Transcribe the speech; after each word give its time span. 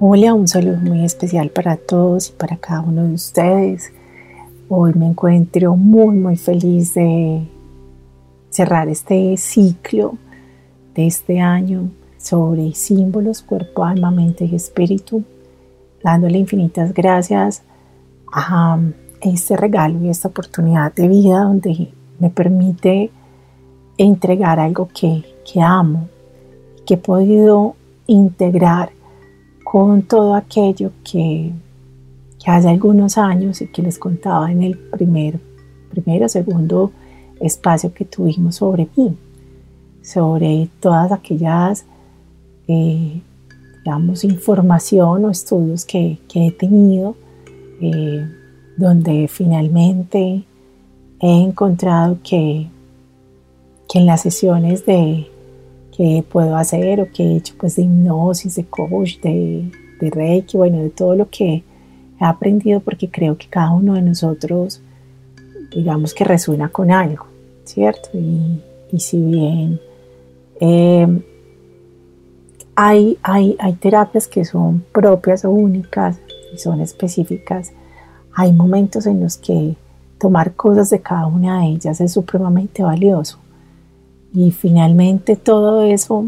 Hola, 0.00 0.32
un 0.32 0.46
saludo 0.46 0.76
muy 0.76 1.04
especial 1.04 1.50
para 1.50 1.76
todos 1.76 2.28
y 2.28 2.32
para 2.32 2.56
cada 2.56 2.82
uno 2.82 3.02
de 3.02 3.14
ustedes. 3.14 3.92
Hoy 4.68 4.92
me 4.94 5.08
encuentro 5.08 5.74
muy, 5.74 6.14
muy 6.14 6.36
feliz 6.36 6.94
de 6.94 7.48
cerrar 8.48 8.88
este 8.88 9.36
ciclo 9.36 10.14
de 10.94 11.08
este 11.08 11.40
año 11.40 11.90
sobre 12.16 12.74
símbolos, 12.74 13.42
cuerpo, 13.42 13.84
alma, 13.84 14.12
mente 14.12 14.44
y 14.44 14.54
espíritu, 14.54 15.24
dándole 16.04 16.38
infinitas 16.38 16.94
gracias 16.94 17.64
a 18.32 18.78
este 19.20 19.56
regalo 19.56 19.98
y 20.00 20.10
esta 20.10 20.28
oportunidad 20.28 20.94
de 20.94 21.08
vida 21.08 21.40
donde 21.40 21.92
me 22.20 22.30
permite 22.30 23.10
entregar 23.96 24.60
algo 24.60 24.86
que, 24.94 25.24
que 25.44 25.60
amo, 25.60 26.08
que 26.86 26.94
he 26.94 26.98
podido 26.98 27.74
integrar 28.06 28.90
con 29.70 30.00
todo 30.00 30.34
aquello 30.34 30.92
que, 31.04 31.52
hace 32.46 32.70
algunos 32.70 33.18
años 33.18 33.60
y 33.60 33.66
que 33.66 33.82
les 33.82 33.98
contaba 33.98 34.50
en 34.50 34.62
el 34.62 34.78
primer, 34.78 35.38
primero, 35.90 36.26
segundo 36.26 36.90
espacio 37.38 37.92
que 37.92 38.06
tuvimos 38.06 38.56
sobre 38.56 38.88
mí, 38.96 39.14
sobre 40.00 40.70
todas 40.80 41.12
aquellas, 41.12 41.84
eh, 42.66 43.20
digamos, 43.84 44.24
información 44.24 45.26
o 45.26 45.30
estudios 45.30 45.84
que, 45.84 46.18
he 46.34 46.50
tenido, 46.52 47.14
eh, 47.82 48.26
donde 48.78 49.28
finalmente 49.28 50.44
he 51.20 51.42
encontrado 51.42 52.16
que, 52.24 52.70
que 53.86 53.98
en 53.98 54.06
las 54.06 54.22
sesiones 54.22 54.86
de, 54.86 55.30
puedo 56.28 56.56
hacer 56.56 57.00
o 57.00 57.10
que 57.10 57.24
he 57.24 57.36
hecho 57.36 57.54
pues 57.58 57.76
de 57.76 57.82
hipnosis, 57.82 58.54
de 58.54 58.64
coach, 58.64 59.18
de, 59.20 59.70
de 60.00 60.10
reiki, 60.10 60.56
bueno, 60.56 60.78
de 60.78 60.90
todo 60.90 61.16
lo 61.16 61.28
que 61.28 61.64
he 62.20 62.24
aprendido 62.24 62.80
porque 62.80 63.10
creo 63.10 63.36
que 63.36 63.48
cada 63.48 63.70
uno 63.72 63.94
de 63.94 64.02
nosotros, 64.02 64.80
digamos 65.74 66.14
que 66.14 66.24
resuena 66.24 66.68
con 66.68 66.90
algo, 66.90 67.26
¿cierto? 67.64 68.10
Y, 68.14 68.62
si 68.98 69.20
bien 69.20 69.78
em, 70.60 71.20
hay, 72.74 73.18
hay, 73.22 73.54
hay 73.58 73.72
terapias 73.74 74.26
que 74.26 74.46
son 74.46 74.82
propias 74.92 75.44
o 75.44 75.50
únicas 75.50 76.18
y 76.54 76.58
son 76.58 76.80
específicas, 76.80 77.72
hay 78.34 78.52
momentos 78.52 79.06
en 79.06 79.20
los 79.20 79.36
que 79.36 79.76
tomar 80.18 80.54
cosas 80.54 80.90
de 80.90 81.00
cada 81.00 81.26
una 81.26 81.60
de 81.60 81.66
ellas 81.68 82.00
es 82.00 82.12
supremamente 82.12 82.82
valioso. 82.82 83.38
Y 84.32 84.50
finalmente 84.50 85.36
todo 85.36 85.82
eso 85.82 86.26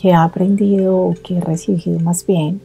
que 0.00 0.08
he 0.08 0.14
aprendido 0.14 0.96
o 0.96 1.14
que 1.14 1.38
he 1.38 1.40
recibido 1.40 2.00
más 2.00 2.26
bien, 2.26 2.60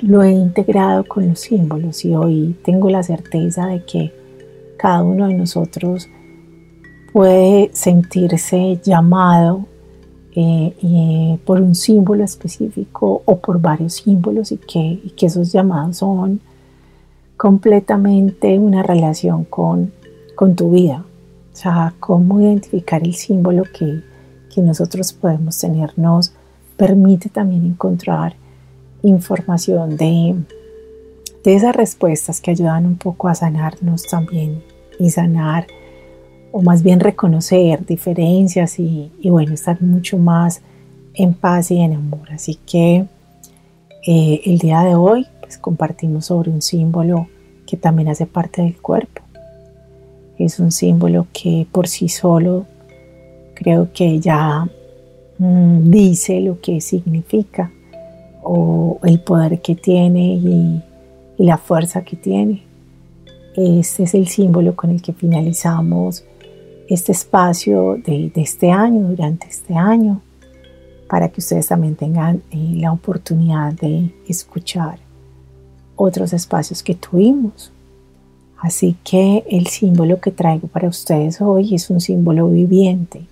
lo 0.00 0.22
he 0.22 0.32
integrado 0.32 1.04
con 1.04 1.28
los 1.28 1.40
símbolos 1.40 2.04
y 2.04 2.14
hoy 2.14 2.56
tengo 2.64 2.88
la 2.88 3.02
certeza 3.02 3.66
de 3.66 3.84
que 3.84 4.12
cada 4.78 5.02
uno 5.02 5.28
de 5.28 5.34
nosotros 5.34 6.08
puede 7.12 7.70
sentirse 7.74 8.80
llamado 8.82 9.66
eh, 10.34 11.38
por 11.44 11.60
un 11.60 11.74
símbolo 11.74 12.24
específico 12.24 13.22
o 13.24 13.36
por 13.38 13.60
varios 13.60 13.94
símbolos 13.94 14.52
y 14.52 14.56
que, 14.56 14.78
y 14.78 15.12
que 15.16 15.26
esos 15.26 15.52
llamados 15.52 15.98
son 15.98 16.40
completamente 17.36 18.58
una 18.58 18.82
relación 18.82 19.44
con, 19.44 19.92
con 20.36 20.54
tu 20.54 20.70
vida, 20.70 21.04
o 21.52 21.56
sea, 21.56 21.94
cómo 22.00 22.40
identificar 22.40 23.02
el 23.02 23.14
símbolo 23.14 23.64
que, 23.64 24.08
nosotros 24.60 25.14
podemos 25.14 25.58
tener 25.58 25.98
nos 25.98 26.34
permite 26.76 27.30
también 27.30 27.64
encontrar 27.64 28.34
información 29.02 29.96
de, 29.96 30.34
de 31.42 31.54
esas 31.54 31.74
respuestas 31.74 32.42
que 32.42 32.50
ayudan 32.50 32.84
un 32.84 32.96
poco 32.96 33.28
a 33.28 33.34
sanarnos 33.34 34.02
también 34.02 34.62
y 34.98 35.08
sanar 35.08 35.66
o 36.52 36.60
más 36.60 36.82
bien 36.82 37.00
reconocer 37.00 37.86
diferencias 37.86 38.78
y, 38.78 39.10
bueno, 39.24 39.54
estar 39.54 39.80
mucho 39.80 40.18
más 40.18 40.60
en 41.14 41.32
paz 41.32 41.70
y 41.70 41.80
en 41.80 41.94
amor. 41.94 42.30
Así 42.30 42.56
que 42.56 43.06
eh, 44.06 44.40
el 44.44 44.58
día 44.58 44.82
de 44.82 44.94
hoy 44.94 45.26
pues 45.40 45.56
compartimos 45.56 46.26
sobre 46.26 46.50
un 46.50 46.60
símbolo 46.60 47.28
que 47.66 47.78
también 47.78 48.10
hace 48.10 48.26
parte 48.26 48.60
del 48.60 48.76
cuerpo 48.76 49.22
es 50.44 50.58
un 50.58 50.72
símbolo 50.72 51.26
que 51.32 51.66
por 51.70 51.88
sí 51.88 52.08
solo 52.08 52.66
creo 53.54 53.92
que 53.92 54.20
ya 54.20 54.66
mm, 55.38 55.90
dice 55.90 56.40
lo 56.40 56.60
que 56.60 56.80
significa 56.80 57.70
o 58.42 58.98
el 59.04 59.20
poder 59.20 59.60
que 59.60 59.74
tiene 59.74 60.34
y, 60.34 60.82
la 61.38 61.56
fuerza 61.56 62.02
que 62.02 62.16
tiene. 62.16 62.62
Este 63.56 64.02
es 64.02 64.12
el 64.12 64.28
símbolo 64.28 64.76
con 64.76 64.90
el 64.90 65.00
que 65.00 65.14
finalizamos 65.14 66.22
este 66.86 67.12
espacio 67.12 67.96
de, 68.04 68.30
este 68.34 68.70
año, 68.70 69.08
durante 69.08 69.48
este 69.48 69.74
año, 69.74 70.20
para 71.08 71.30
que 71.30 71.40
ustedes 71.40 71.68
también 71.68 71.96
tengan 71.96 72.42
eh, 72.50 72.74
la 72.74 72.92
oportunidad 72.92 73.72
de 73.72 74.12
escuchar 74.28 74.98
otros 75.96 76.34
espacios 76.34 76.82
que 76.82 76.94
tuvimos. 76.94 77.72
Así 78.60 78.94
que 79.02 79.42
el 79.50 79.68
símbolo 79.68 80.20
que 80.20 80.30
traigo 80.30 80.68
para 80.68 80.88
ustedes 80.88 81.40
hoy 81.40 81.74
es 81.74 81.88
un 81.88 82.00
símbolo 82.00 82.48
viviente. 82.48 83.22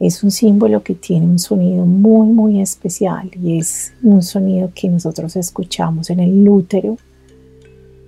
Es 0.00 0.24
un 0.24 0.30
símbolo 0.30 0.82
que 0.82 0.94
tiene 0.94 1.26
un 1.26 1.38
sonido 1.38 1.84
muy, 1.84 2.28
muy 2.28 2.60
especial 2.60 3.30
y 3.42 3.58
es 3.58 3.92
un 4.02 4.22
sonido 4.22 4.70
que 4.74 4.88
nosotros 4.88 5.36
escuchamos 5.36 6.08
en 6.08 6.20
el 6.20 6.48
útero 6.48 6.96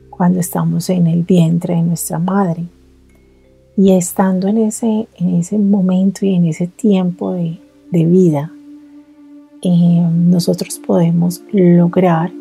cuando 0.09 0.41
estamos 0.41 0.89
en 0.89 1.07
el 1.07 1.25
vientre 1.25 1.75
de 1.75 1.83
nuestra 1.83 2.19
madre. 2.19 2.65
Y 3.77 3.93
estando 3.93 4.49
en 4.49 4.59
ese, 4.59 5.09
en 5.19 5.37
ese 5.37 5.59
momento 5.59 6.25
y 6.25 6.35
en 6.35 6.47
ese 6.47 6.67
tiempo 6.67 7.33
de, 7.33 7.59
vida, 7.91 8.51
eh, 9.63 10.09
nosotros 10.13 10.81
podemos 10.85 11.43
lograr 11.53 12.33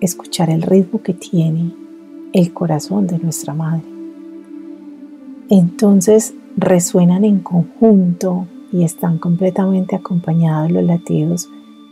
escuchar 0.00 0.50
el 0.50 0.62
ritmo 0.62 1.00
que 1.02 1.14
tiene 1.14 1.72
el 2.32 2.52
corazón 2.52 3.06
de 3.06 3.18
nuestra 3.18 3.54
madre. 3.54 3.84
Entonces 5.48 6.34
resuenan 6.56 7.24
en 7.24 7.40
conjunto 7.40 8.46
y 8.72 8.84
están 8.84 9.18
completamente 9.18 9.96
acompañados 9.96 10.70
los 10.70 10.84
latidos 10.84 11.48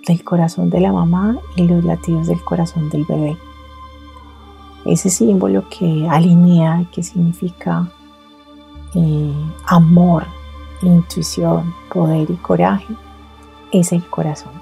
del 0.07 0.23
corazón 0.23 0.71
de 0.71 0.81
la 0.81 0.93
mamá 0.93 1.39
y 1.57 1.63
los 1.63 1.85
latidos 1.85 2.27
del 2.27 2.43
corazón 2.43 2.91
del 2.91 3.05
bebé. 3.05 3.37
Ese 4.85 5.11
símbolo 5.11 5.65
que 5.69 6.07
alinea, 6.09 6.87
que 6.93 7.03
significa 7.03 7.91
eh, 8.95 9.33
amor, 9.67 10.27
intuición, 10.83 11.75
poder 11.93 12.31
y 12.31 12.37
coraje, 12.37 12.95
es 13.72 13.93
el 13.93 14.07
corazón. 14.09 14.53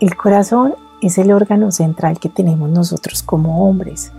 El 0.00 0.16
corazón 0.16 0.74
es 1.00 1.18
el 1.18 1.30
órgano 1.32 1.70
central 1.70 2.18
que 2.18 2.28
tenemos 2.28 2.68
nosotros 2.68 3.22
como 3.22 3.68
hombres. 3.68 4.12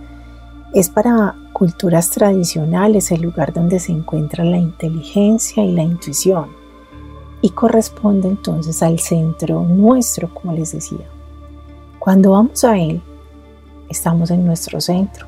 Es 0.76 0.90
para 0.90 1.34
culturas 1.54 2.10
tradicionales 2.10 3.10
el 3.10 3.22
lugar 3.22 3.54
donde 3.54 3.80
se 3.80 3.92
encuentra 3.92 4.44
la 4.44 4.58
inteligencia 4.58 5.64
y 5.64 5.72
la 5.72 5.82
intuición 5.82 6.50
y 7.40 7.48
corresponde 7.48 8.28
entonces 8.28 8.82
al 8.82 8.98
centro 8.98 9.62
nuestro, 9.62 10.28
como 10.34 10.52
les 10.52 10.72
decía. 10.72 11.06
Cuando 11.98 12.32
vamos 12.32 12.62
a 12.62 12.76
él, 12.76 13.00
estamos 13.88 14.30
en 14.30 14.44
nuestro 14.44 14.78
centro. 14.82 15.26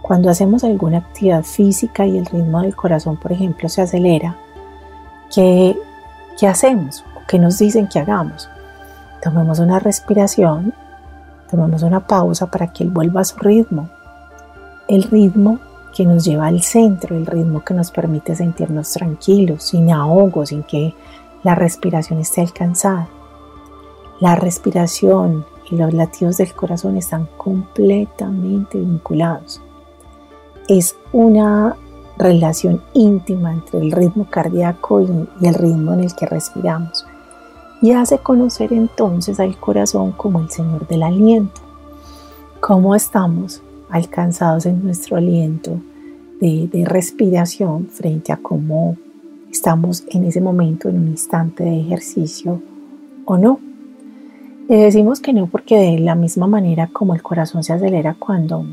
Cuando 0.00 0.30
hacemos 0.30 0.64
alguna 0.64 1.00
actividad 1.00 1.44
física 1.44 2.06
y 2.06 2.16
el 2.16 2.24
ritmo 2.24 2.62
del 2.62 2.74
corazón, 2.74 3.18
por 3.18 3.30
ejemplo, 3.30 3.68
se 3.68 3.82
acelera, 3.82 4.38
¿qué, 5.34 5.78
qué 6.40 6.46
hacemos? 6.46 7.04
¿Qué 7.28 7.38
nos 7.38 7.58
dicen 7.58 7.88
que 7.88 7.98
hagamos? 7.98 8.48
Tomemos 9.22 9.58
una 9.58 9.80
respiración 9.80 10.72
Tomamos 11.50 11.82
una 11.82 12.06
pausa 12.06 12.50
para 12.50 12.72
que 12.72 12.84
Él 12.84 12.90
vuelva 12.90 13.22
a 13.22 13.24
su 13.24 13.38
ritmo. 13.38 13.88
El 14.88 15.02
ritmo 15.02 15.58
que 15.94 16.06
nos 16.06 16.24
lleva 16.24 16.46
al 16.46 16.62
centro, 16.62 17.14
el 17.14 17.26
ritmo 17.26 17.62
que 17.62 17.74
nos 17.74 17.90
permite 17.90 18.34
sentirnos 18.34 18.90
tranquilos, 18.92 19.64
sin 19.64 19.90
ahogo, 19.90 20.46
sin 20.46 20.62
que 20.62 20.94
la 21.42 21.54
respiración 21.54 22.20
esté 22.20 22.40
alcanzada. 22.40 23.08
La 24.18 24.34
respiración 24.34 25.44
y 25.70 25.76
los 25.76 25.92
latidos 25.92 26.38
del 26.38 26.52
corazón 26.54 26.96
están 26.96 27.28
completamente 27.36 28.78
vinculados. 28.78 29.60
Es 30.68 30.96
una 31.12 31.76
relación 32.16 32.82
íntima 32.94 33.52
entre 33.52 33.80
el 33.80 33.92
ritmo 33.92 34.26
cardíaco 34.28 35.00
y, 35.02 35.46
el 35.46 35.54
ritmo 35.54 35.92
en 35.92 36.00
el 36.00 36.14
que 36.14 36.26
respiramos 36.26 37.06
y 37.80 37.92
hace 37.92 38.18
conocer 38.18 38.72
entonces 38.72 39.38
al 39.38 39.56
corazón 39.56 40.12
como 40.12 40.40
el 40.40 40.50
Señor 40.50 40.86
del 40.88 41.02
aliento. 41.02 41.60
¿Cómo 42.60 42.94
estamos 42.94 43.62
alcanzados 43.90 44.66
en 44.66 44.84
nuestro 44.84 45.16
aliento 45.16 45.80
de, 46.40 46.84
respiración 46.86 47.88
frente 47.88 48.32
a 48.32 48.36
cómo 48.36 48.96
estamos 49.50 50.04
en 50.08 50.24
ese 50.24 50.40
momento 50.40 50.88
en 50.88 50.98
un 50.98 51.08
instante 51.08 51.64
de 51.64 51.80
ejercicio 51.80 52.62
o 53.24 53.36
no? 53.36 53.60
Le 54.68 54.76
decimos 54.76 55.20
que 55.20 55.32
no 55.32 55.46
porque 55.46 55.76
de 55.76 55.98
la 55.98 56.14
misma 56.14 56.46
manera 56.46 56.88
como 56.88 57.14
el 57.14 57.22
corazón 57.22 57.64
se 57.64 57.72
acelera 57.72 58.14
cuando 58.18 58.66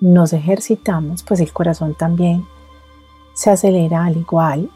nos 0.00 0.32
ejercitamos, 0.32 1.22
pues 1.22 1.40
el 1.40 1.52
corazón 1.52 1.94
también 1.94 2.44
se 3.34 3.50
acelera 3.50 4.04
al 4.04 4.16
igual, 4.16 4.70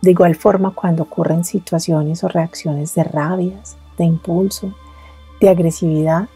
de 0.00 0.10
igual 0.12 0.34
forma 0.34 0.70
cuando 0.70 1.02
ocurren 1.02 1.44
situaciones 1.44 2.24
o 2.24 2.28
reacciones 2.28 2.94
de 2.94 3.04
rabias, 3.04 3.76
de 3.98 4.04
impulso, 4.04 4.72
de 5.40 5.50
agresividad, 5.50 6.28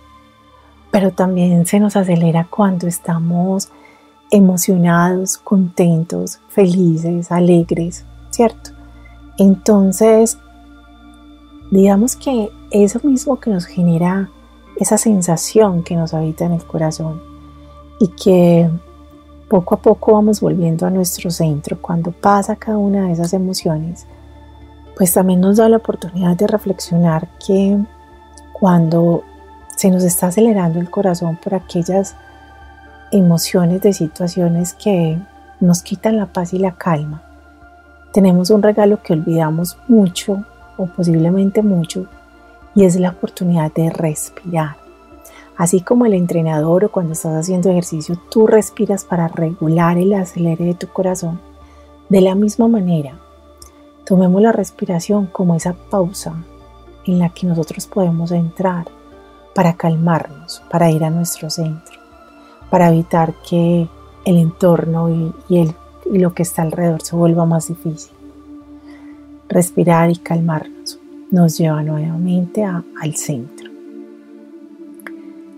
pero 0.95 1.11
también 1.11 1.67
se 1.67 1.81
nos 1.81 1.97
acelera 1.97 2.47
cuando 2.49 2.87
estamos 2.87 3.69
emocionados, 4.31 5.39
contentos, 5.39 6.39
felices, 6.47 7.33
alegres, 7.33 8.05
¿cierto? 8.31 8.71
Entonces, 9.37 10.39
digamos 11.73 12.15
que 12.15 12.49
eso 12.71 13.01
mismo 13.03 13.41
que 13.41 13.51
nos 13.51 13.67
genera 13.67 14.31
esa 14.77 14.97
sensación 14.97 15.83
que 15.83 15.97
nos 15.97 16.15
habita 16.15 16.45
en 16.45 16.53
el 16.53 16.65
corazón 16.65 17.21
y 17.99 18.07
que 18.11 18.71
poco 19.49 19.75
a 19.75 19.79
poco 19.83 20.13
vamos 20.13 20.41
volviendo 20.41 20.87
a 20.87 20.91
nuestro 20.91 21.29
centro 21.33 21.77
cuando 21.83 22.13
pasa 22.13 22.55
cada 22.55 22.79
una 22.79 23.07
de 23.07 23.15
esas 23.15 23.33
emociones, 23.33 24.07
pues 24.97 25.13
también 25.13 25.41
nos 25.41 25.57
da 25.57 25.69
la 25.69 25.79
oportunidad 25.79 26.37
de 26.37 26.47
reflexionar 26.47 27.31
que 27.45 27.81
cuando 28.53 29.25
se 29.77 29.91
nos 29.91 30.03
está 30.05 30.29
acelerando 30.29 30.81
el 30.81 30.91
corazón 30.91 31.39
por 31.43 31.55
aquellas 31.55 32.17
emociones 33.11 33.83
de 33.83 33.93
situaciones 33.93 34.75
que 34.75 35.19
nos 35.61 35.83
quitan 35.83 36.17
la 36.17 36.27
paz 36.27 36.53
y 36.53 36.59
la 36.59 36.73
calma, 36.73 37.23
tenemos 38.15 38.51
un 38.51 38.63
regalo 38.63 39.03
que 39.03 39.13
olvidamos 39.13 39.77
mucho 39.89 40.45
o 40.77 40.87
posiblemente 40.87 41.63
mucho 41.63 42.07
y 42.73 42.85
es 42.85 42.95
la 42.95 43.11
oportunidad 43.11 43.73
de 43.73 43.91
respirar. 43.91 44.77
Así 45.57 45.81
como 45.81 46.07
el 46.07 46.15
entrenador 46.15 46.85
o 46.85 46.93
cuando 46.93 47.15
estás 47.15 47.35
haciendo 47.35 47.71
ejercicio, 47.71 48.17
tú 48.31 48.47
respiras 48.47 49.05
para 49.05 49.27
regular 49.27 49.99
el 49.99 50.13
acelere 50.15 50.65
de 50.65 50.75
tu 50.75 50.87
corazón. 50.87 51.41
De 52.09 52.21
la 52.21 52.37
misma 52.37 52.69
manera, 52.69 53.19
tomemos 54.05 54.41
la 54.41 54.53
respiración 54.53 55.27
como 55.27 55.57
esa 55.57 55.73
pausa 55.73 56.35
en 57.07 57.19
la 57.19 57.31
que 57.31 57.49
nosotros 57.49 57.89
podemos 57.89 58.31
entrar 58.31 58.87
para 59.55 59.75
calmarnos, 59.75 60.63
para 60.71 60.91
ir 60.91 61.05
a 61.05 61.11
nuestro 61.11 61.49
centro, 61.49 61.99
para 62.71 62.89
evitar 62.89 63.35
que 63.49 63.89
el 64.25 64.37
entorno 64.37 65.33
y, 65.49 65.75
lo 66.11 66.35
que 66.35 66.43
está 66.43 66.63
alrededor 66.63 67.01
se 67.01 67.17
vuelva 67.17 67.47
más 67.47 67.69
difícil. 67.69 68.13
Respirar 69.49 70.11
y 70.11 70.17
calmarnos 70.17 70.99
nos 71.31 71.57
lleva 71.57 71.83
nuevamente 71.83 72.63
al 72.63 73.15
centro. 73.15 73.71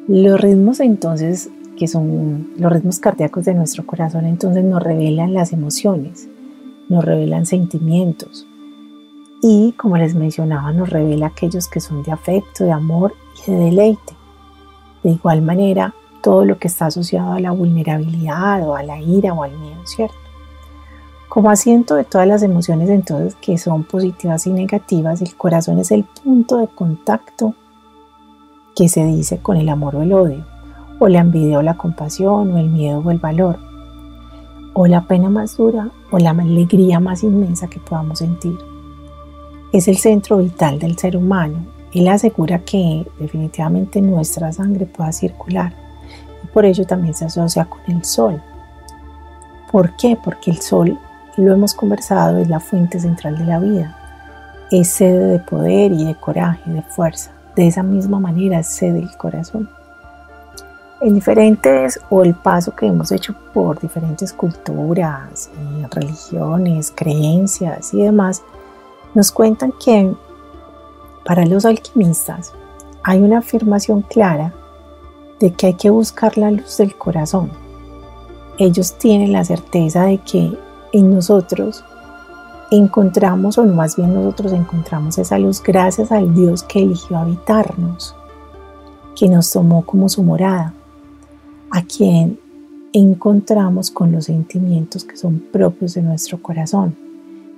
Los 0.06 0.40
ritmos 0.40 0.78
entonces, 0.78 1.50
que 1.76 1.88
son 1.88 2.52
los 2.58 2.72
ritmos 2.72 3.00
cardíacos 3.00 3.44
de 3.44 3.54
nuestro 3.54 3.84
corazón, 3.84 4.24
entonces 4.24 4.62
nos 4.62 4.80
revelan 4.80 5.34
las 5.34 5.52
emociones, 5.52 6.28
nos 6.88 7.04
revelan 7.04 7.44
sentimientos 7.44 8.46
y, 9.42 9.72
como 9.72 9.96
les 9.96 10.14
mencionaba, 10.14 10.72
nos 10.72 10.90
revela 10.90 11.26
aquellos 11.26 11.66
que 11.66 11.80
son 11.80 12.04
de 12.04 12.12
afecto, 12.12 12.64
de 12.64 12.72
amor 12.72 13.14
deleite. 13.52 14.14
De 15.02 15.10
igual 15.10 15.42
manera, 15.42 15.94
todo 16.22 16.44
lo 16.44 16.58
que 16.58 16.68
está 16.68 16.86
asociado 16.86 17.32
a 17.32 17.40
la 17.40 17.52
vulnerabilidad 17.52 18.68
o 18.68 18.74
a 18.74 18.82
la 18.82 19.00
ira 19.00 19.32
o 19.32 19.42
al 19.42 19.56
miedo, 19.58 19.80
¿cierto? 19.84 20.16
Como 21.28 21.50
asiento 21.50 21.94
de 21.94 22.04
todas 22.04 22.26
las 22.26 22.42
emociones 22.42 22.88
entonces 22.88 23.34
que 23.36 23.58
son 23.58 23.84
positivas 23.84 24.46
y 24.46 24.50
negativas, 24.50 25.20
el 25.22 25.36
corazón 25.36 25.78
es 25.78 25.90
el 25.90 26.04
punto 26.04 26.56
de 26.56 26.68
contacto 26.68 27.54
que 28.74 28.88
se 28.88 29.04
dice 29.04 29.38
con 29.38 29.56
el 29.56 29.68
amor 29.68 29.96
o 29.96 30.02
el 30.02 30.12
odio, 30.12 30.44
o 30.98 31.08
la 31.08 31.20
envidia 31.20 31.58
o 31.58 31.62
la 31.62 31.76
compasión, 31.76 32.52
o 32.52 32.58
el 32.58 32.68
miedo 32.68 33.02
o 33.04 33.10
el 33.10 33.18
valor, 33.18 33.58
o 34.72 34.86
la 34.86 35.06
pena 35.06 35.30
más 35.30 35.56
dura 35.56 35.90
o 36.10 36.18
la 36.18 36.30
alegría 36.30 37.00
más 37.00 37.22
inmensa 37.22 37.68
que 37.68 37.80
podamos 37.80 38.18
sentir. 38.18 38.56
Es 39.72 39.88
el 39.88 39.96
centro 39.96 40.38
vital 40.38 40.78
del 40.78 40.98
ser 40.98 41.16
humano. 41.16 41.66
Él 41.96 42.08
asegura 42.08 42.58
que 42.58 43.06
definitivamente 43.18 44.02
nuestra 44.02 44.52
sangre 44.52 44.84
pueda 44.84 45.12
circular 45.12 45.72
y 46.44 46.46
por 46.48 46.66
ello 46.66 46.84
también 46.84 47.14
se 47.14 47.24
asocia 47.24 47.64
con 47.64 47.80
el 47.88 48.04
sol. 48.04 48.42
¿Por 49.72 49.96
qué? 49.96 50.18
Porque 50.22 50.50
el 50.50 50.60
sol, 50.60 50.98
lo 51.38 51.54
hemos 51.54 51.72
conversado, 51.72 52.36
es 52.36 52.50
la 52.50 52.60
fuente 52.60 53.00
central 53.00 53.38
de 53.38 53.46
la 53.46 53.58
vida. 53.58 53.96
Es 54.70 54.88
sede 54.88 55.26
de 55.26 55.38
poder 55.38 55.90
y 55.92 56.04
de 56.04 56.14
coraje, 56.16 56.70
de 56.70 56.82
fuerza. 56.82 57.30
De 57.54 57.66
esa 57.66 57.82
misma 57.82 58.20
manera 58.20 58.62
cede 58.62 58.98
el 58.98 59.16
corazón. 59.16 59.70
En 61.00 61.14
diferentes, 61.14 61.98
o 62.10 62.22
el 62.22 62.34
paso 62.34 62.74
que 62.76 62.88
hemos 62.88 63.10
hecho 63.10 63.34
por 63.54 63.80
diferentes 63.80 64.34
culturas, 64.34 65.48
eh, 65.56 65.86
religiones, 65.90 66.92
creencias 66.94 67.94
y 67.94 68.02
demás, 68.02 68.42
nos 69.14 69.32
cuentan 69.32 69.72
que 69.82 70.14
para 71.26 71.44
los 71.44 71.64
alquimistas 71.64 72.54
hay 73.02 73.20
una 73.20 73.38
afirmación 73.38 74.02
clara 74.02 74.54
de 75.40 75.52
que 75.52 75.66
hay 75.66 75.74
que 75.74 75.90
buscar 75.90 76.38
la 76.38 76.50
luz 76.50 76.78
del 76.78 76.96
corazón. 76.96 77.50
Ellos 78.58 78.96
tienen 78.96 79.32
la 79.32 79.44
certeza 79.44 80.04
de 80.04 80.18
que 80.18 80.56
en 80.92 81.14
nosotros 81.14 81.84
encontramos, 82.70 83.58
o 83.58 83.64
más 83.64 83.96
bien 83.96 84.14
nosotros 84.14 84.52
encontramos 84.52 85.18
esa 85.18 85.38
luz 85.38 85.62
gracias 85.62 86.10
al 86.10 86.34
Dios 86.34 86.62
que 86.62 86.82
eligió 86.82 87.18
habitarnos, 87.18 88.14
que 89.14 89.28
nos 89.28 89.50
tomó 89.52 89.84
como 89.84 90.08
su 90.08 90.22
morada, 90.22 90.72
a 91.70 91.82
quien 91.82 92.38
encontramos 92.92 93.90
con 93.90 94.12
los 94.12 94.26
sentimientos 94.26 95.04
que 95.04 95.16
son 95.16 95.40
propios 95.52 95.94
de 95.94 96.02
nuestro 96.02 96.40
corazón, 96.40 96.96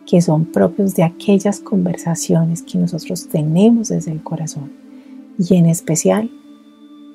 que 0.08 0.22
son 0.22 0.46
propios 0.46 0.94
de 0.94 1.02
aquellas 1.02 1.60
conversaciones 1.60 2.62
que 2.62 2.78
nosotros 2.78 3.28
tenemos 3.28 3.88
desde 3.88 4.10
el 4.10 4.22
corazón, 4.22 4.72
y 5.38 5.54
en 5.54 5.66
especial 5.66 6.30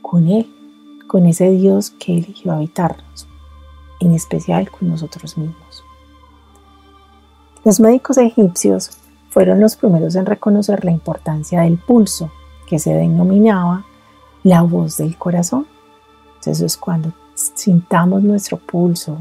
con 0.04 0.28
Él, 0.28 0.48
con 1.08 1.26
ese 1.26 1.50
Dios 1.50 1.90
que 1.90 2.14
eligió 2.14 2.52
habitarnos, 2.52 3.28
en 4.00 4.14
especial 4.14 4.70
con 4.70 4.90
nosotros 4.90 5.40
mismos. 5.40 5.84
Los 7.64 7.80
médicos 7.80 8.20
egipcios 8.20 8.92
fueron 9.30 9.60
los 9.60 9.76
primeros 9.76 10.14
en 10.14 10.28
reconocer 10.28 10.86
la 10.86 10.92
importancia 10.92 11.62
del 11.62 11.80
pulso, 11.80 12.32
que 12.68 12.78
se 12.78 12.94
denominaba 12.94 13.88
la 14.44 14.62
voz 14.62 14.98
del 14.98 15.18
corazón. 15.18 15.66
Entonces 16.36 16.62
es 16.62 16.78
cuando 16.78 17.12
sintamos 17.34 18.22
nuestro 18.22 18.58
pulso 18.58 19.18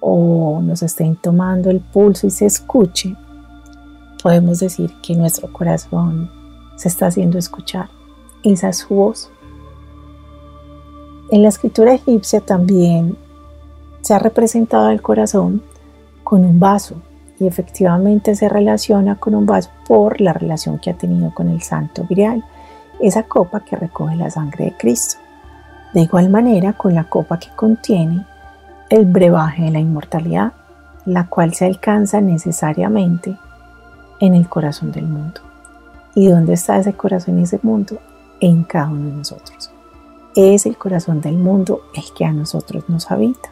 o 0.00 0.60
nos 0.62 0.82
estén 0.82 1.16
tomando 1.16 1.70
el 1.70 1.80
pulso 1.80 2.26
y 2.26 2.30
se 2.30 2.46
escuche, 2.46 3.16
podemos 4.22 4.60
decir 4.60 4.92
que 5.02 5.14
nuestro 5.14 5.52
corazón 5.52 6.30
se 6.76 6.88
está 6.88 7.06
haciendo 7.06 7.38
escuchar. 7.38 7.88
Esa 8.42 8.68
es 8.68 8.78
su 8.78 8.94
voz. 8.94 9.30
En 11.30 11.42
la 11.42 11.48
escritura 11.48 11.94
egipcia 11.94 12.40
también 12.40 13.16
se 14.00 14.14
ha 14.14 14.18
representado 14.18 14.90
el 14.90 15.02
corazón 15.02 15.62
con 16.22 16.44
un 16.44 16.60
vaso 16.60 16.94
y 17.38 17.46
efectivamente 17.46 18.34
se 18.34 18.48
relaciona 18.48 19.16
con 19.16 19.34
un 19.34 19.46
vaso 19.46 19.70
por 19.86 20.20
la 20.20 20.32
relación 20.32 20.78
que 20.78 20.90
ha 20.90 20.98
tenido 20.98 21.34
con 21.34 21.48
el 21.48 21.62
Santo 21.62 22.06
Grial, 22.08 22.44
esa 23.00 23.24
copa 23.24 23.64
que 23.64 23.76
recoge 23.76 24.16
la 24.16 24.30
sangre 24.30 24.66
de 24.66 24.76
Cristo. 24.76 25.18
De 25.92 26.02
igual 26.02 26.30
manera 26.30 26.72
con 26.72 26.94
la 26.94 27.04
copa 27.04 27.38
que 27.38 27.50
contiene 27.56 28.24
el 28.90 29.04
brebaje 29.04 29.64
de 29.64 29.70
la 29.70 29.78
inmortalidad, 29.78 30.52
la 31.04 31.26
cual 31.28 31.54
se 31.54 31.66
alcanza 31.66 32.20
necesariamente 32.20 33.36
en 34.20 34.34
el 34.34 34.48
corazón 34.48 34.92
del 34.92 35.06
mundo. 35.06 35.40
¿Y 36.14 36.28
dónde 36.28 36.54
está 36.54 36.78
ese 36.78 36.94
corazón 36.94 37.38
y 37.38 37.42
ese 37.42 37.60
mundo? 37.62 37.98
En 38.40 38.64
cada 38.64 38.88
uno 38.88 39.10
de 39.10 39.16
nosotros. 39.16 39.70
Es 40.34 40.66
el 40.66 40.76
corazón 40.76 41.20
del 41.20 41.36
mundo 41.36 41.82
el 41.94 42.04
que 42.14 42.24
a 42.24 42.32
nosotros 42.32 42.84
nos 42.88 43.10
habita. 43.10 43.50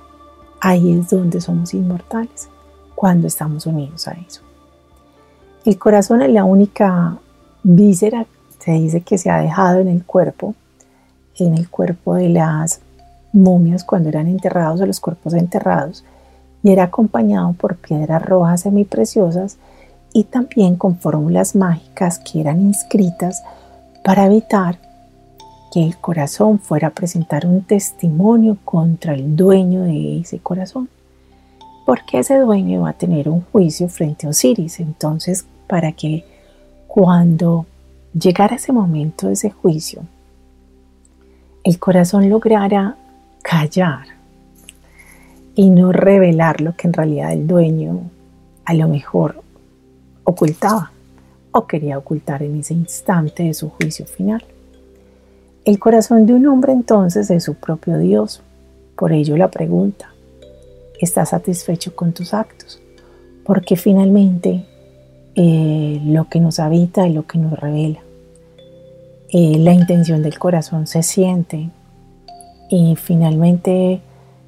Ahí 0.60 0.98
es 0.98 1.10
donde 1.10 1.40
somos 1.40 1.74
inmortales 1.74 2.48
cuando 2.94 3.26
estamos 3.26 3.66
unidos 3.66 4.08
a 4.08 4.12
eso. 4.12 4.42
El 5.64 5.78
corazón 5.78 6.22
es 6.22 6.30
la 6.30 6.44
única 6.44 7.16
víscera 7.62 8.26
se 8.64 8.72
dice 8.72 9.02
que 9.02 9.18
se 9.18 9.28
ha 9.28 9.40
dejado 9.40 9.80
en 9.80 9.88
el 9.88 10.04
cuerpo, 10.04 10.54
en 11.36 11.54
el 11.54 11.68
cuerpo 11.68 12.14
de 12.14 12.30
las 12.30 12.80
momias 13.34 13.84
cuando 13.84 14.08
eran 14.08 14.28
enterrados 14.28 14.80
o 14.80 14.86
los 14.86 15.00
cuerpos 15.00 15.34
enterrados, 15.34 16.04
y 16.62 16.70
era 16.70 16.84
acompañado 16.84 17.52
por 17.52 17.76
piedras 17.76 18.24
rojas 18.24 18.62
semipreciosas 18.62 19.58
y 20.14 20.24
también 20.24 20.76
con 20.76 20.96
fórmulas 20.96 21.54
mágicas 21.54 22.18
que 22.18 22.40
eran 22.40 22.62
inscritas 22.62 23.42
para 24.02 24.26
evitar 24.26 24.78
que 25.72 25.82
el 25.82 25.96
corazón 25.98 26.60
fuera 26.60 26.88
a 26.88 26.92
presentar 26.92 27.46
un 27.46 27.62
testimonio 27.62 28.56
contra 28.64 29.12
el 29.12 29.34
dueño 29.34 29.82
de 29.82 30.20
ese 30.20 30.38
corazón, 30.38 30.88
porque 31.84 32.20
ese 32.20 32.38
dueño 32.38 32.82
va 32.82 32.90
a 32.90 32.98
tener 32.98 33.28
un 33.28 33.42
juicio 33.52 33.88
frente 33.88 34.26
a 34.26 34.30
Osiris. 34.30 34.78
Entonces, 34.78 35.44
para 35.66 35.92
que 35.92 36.24
cuando 36.86 37.66
llegara 38.18 38.56
ese 38.56 38.72
momento 38.72 39.26
de 39.26 39.32
ese 39.32 39.50
juicio, 39.50 40.02
el 41.64 41.78
corazón 41.80 42.30
lograra 42.30 42.96
callar 43.44 44.06
y 45.54 45.70
no 45.70 45.92
revelar 45.92 46.62
lo 46.62 46.74
que 46.74 46.88
en 46.88 46.94
realidad 46.94 47.32
el 47.32 47.46
dueño 47.46 48.10
a 48.64 48.72
lo 48.74 48.88
mejor 48.88 49.42
ocultaba 50.24 50.90
o 51.52 51.66
quería 51.66 51.98
ocultar 51.98 52.42
en 52.42 52.58
ese 52.58 52.74
instante 52.74 53.44
de 53.44 53.54
su 53.54 53.68
juicio 53.68 54.06
final. 54.06 54.42
El 55.64 55.78
corazón 55.78 56.26
de 56.26 56.32
un 56.32 56.46
hombre 56.46 56.72
entonces 56.72 57.30
es 57.30 57.44
su 57.44 57.54
propio 57.54 57.98
Dios. 57.98 58.42
Por 58.96 59.12
ello 59.12 59.36
la 59.36 59.50
pregunta, 59.50 60.12
¿estás 60.98 61.28
satisfecho 61.28 61.94
con 61.94 62.12
tus 62.12 62.32
actos? 62.32 62.80
Porque 63.44 63.76
finalmente 63.76 64.64
eh, 65.34 66.00
lo 66.04 66.28
que 66.30 66.40
nos 66.40 66.58
habita 66.58 67.06
y 67.06 67.12
lo 67.12 67.26
que 67.26 67.38
nos 67.38 67.52
revela. 67.58 68.00
Eh, 69.28 69.58
la 69.58 69.74
intención 69.74 70.22
del 70.22 70.38
corazón 70.38 70.86
se 70.86 71.02
siente 71.02 71.68
y 72.70 72.96
finalmente 72.96 74.00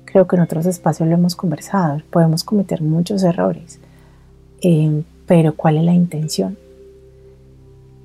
creo 0.04 0.26
que 0.26 0.36
en 0.36 0.42
otros 0.42 0.66
espacios 0.66 1.08
lo 1.08 1.14
hemos 1.14 1.36
conversado, 1.36 2.00
podemos 2.10 2.44
cometer 2.44 2.82
muchos 2.82 3.22
errores, 3.22 3.78
eh, 4.62 5.02
pero 5.26 5.54
¿cuál 5.54 5.76
es 5.78 5.84
la 5.84 5.94
intención? 5.94 6.56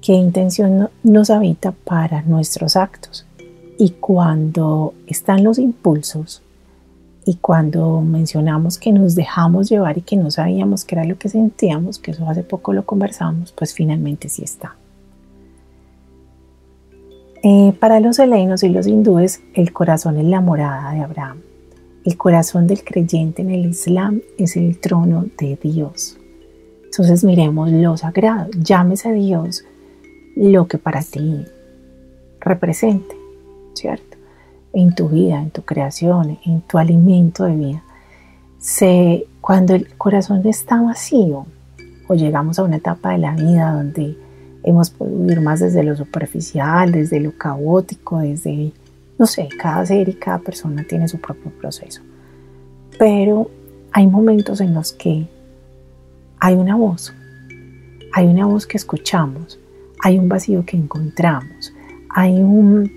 qué 0.02 0.14
intención 0.14 0.90
nos 1.04 1.30
habita 1.30 1.72
para 1.72 2.24
nuestros 2.24 2.76
actos. 2.76 3.26
Y 3.78 3.92
cuando 3.92 4.94
están 5.08 5.44
los 5.44 5.58
impulsos 5.58 6.42
y 7.26 7.36
cuando 7.36 8.02
mencionamos 8.02 8.78
que 8.78 8.92
nos 8.92 9.16
dejamos 9.16 9.70
llevar 9.70 9.98
y 9.98 10.02
que 10.02 10.18
no 10.18 10.30
sabíamos 10.32 10.84
qué 10.84 10.96
era 10.96 11.06
lo 11.06 11.18
que 11.18 11.30
sentíamos, 11.30 12.00
que 12.00 12.12
eso 12.12 12.28
hace 12.28 12.44
poco 12.44 12.74
lo 12.74 12.86
conversamos, 12.86 13.52
pues 13.52 13.74
finalmente 13.74 14.28
sí 14.28 14.44
está. 14.44 14.76
Eh, 17.44 17.74
para 17.80 18.00
los 18.00 18.20
helenos 18.20 18.62
y 18.64 18.70
los 18.70 18.86
hindúes, 18.86 19.42
el 19.56 19.74
corazón 19.74 20.18
es 20.18 20.26
la 20.26 20.42
morada 20.42 20.92
de 20.94 21.00
Abraham. 21.00 21.40
El 22.06 22.16
corazón 22.16 22.68
del 22.68 22.84
creyente 22.84 23.42
en 23.42 23.50
el 23.50 23.66
Islam 23.66 24.22
es 24.38 24.56
el 24.58 24.80
trono 24.80 25.26
de 25.40 25.58
Dios. 25.62 26.18
Entonces 26.86 27.24
miremos 27.24 27.72
lo 27.72 27.98
sagrado, 27.98 28.50
llámese 28.60 29.10
a 29.10 29.14
Dios 29.14 29.64
lo 30.36 30.68
que 30.68 30.78
para 30.78 31.02
ti 31.02 31.46
represente, 32.40 33.16
¿cierto? 33.74 34.18
En 34.74 34.94
tu 34.94 35.10
vida, 35.10 35.42
en 35.42 35.50
tu 35.50 35.64
creación, 35.64 36.38
en 36.46 36.62
tu 36.62 36.78
alimento 36.78 37.46
de 37.46 37.56
vida. 37.56 37.84
Cuando 39.42 39.74
el 39.74 39.96
corazón 39.98 40.46
está 40.46 40.80
vacío 40.80 41.48
o 42.08 42.14
llegamos 42.14 42.60
a 42.60 42.64
una 42.64 42.78
etapa 42.78 43.12
de 43.12 43.18
la 43.18 43.36
vida 43.36 43.72
donde 43.72 44.16
hemos 44.64 44.90
podido 44.90 45.18
vivir 45.18 45.42
más 45.42 45.60
desde 45.60 45.84
lo 45.84 45.96
superficial, 45.96 46.92
desde 46.92 47.20
lo 47.20 47.32
caótico, 47.38 48.20
desde, 48.20 48.72
no 49.18 49.26
sé, 49.26 49.50
cada 49.60 49.86
ser 49.86 50.10
y 50.10 50.14
cada 50.14 50.40
persona 50.40 50.86
tiene 50.88 51.08
su 51.08 51.20
propio 51.20 51.52
proceso. 51.52 52.02
Pero 52.98 53.50
hay 53.92 54.08
momentos 54.08 54.62
en 54.62 54.74
los 54.74 54.92
que 54.92 55.28
hay 56.40 56.56
una 56.56 56.76
voz, 56.76 57.14
hay 58.14 58.28
una 58.28 58.46
voz 58.46 58.66
que 58.66 58.78
escuchamos, 58.78 59.60
hay 60.04 60.18
un 60.18 60.30
vacío 60.30 60.66
que 60.66 60.78
encontramos, 60.78 61.74
hay 62.10 62.42
un, 62.42 62.92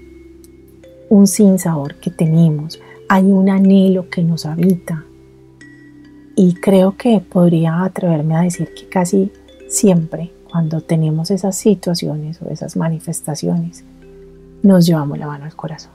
un 1.08 1.26
sinsabor 1.26 1.96
que 1.96 2.10
tenemos, 2.10 2.80
hay 3.08 3.24
un 3.24 3.48
anhelo 3.48 4.08
que 4.08 4.22
nos 4.22 4.46
habita. 4.46 5.04
Y 6.36 6.54
creo 6.54 6.96
que 6.96 7.20
podría 7.20 7.84
atreverme 7.84 8.34
a 8.34 8.40
decir 8.40 8.74
que 8.74 8.88
casi 8.88 9.30
siempre 9.68 10.32
cuando 10.54 10.82
tenemos 10.82 11.32
esas 11.32 11.56
situaciones 11.56 12.40
o 12.40 12.48
esas 12.48 12.76
manifestaciones, 12.76 13.82
nos 14.62 14.86
llevamos 14.86 15.18
la 15.18 15.26
mano 15.26 15.46
al 15.46 15.56
corazón 15.56 15.90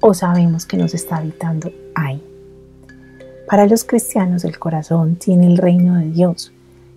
o 0.00 0.12
sabemos 0.12 0.66
que 0.66 0.76
nos 0.76 0.92
está 0.92 1.16
habitando 1.16 1.72
ahí. 1.94 2.22
Para 3.48 3.64
los 3.64 3.84
cristianos 3.84 4.44
el 4.44 4.58
corazón 4.58 5.16
tiene 5.16 5.46
el 5.46 5.56
reino 5.56 5.94
de 5.94 6.10
Dios, 6.10 6.52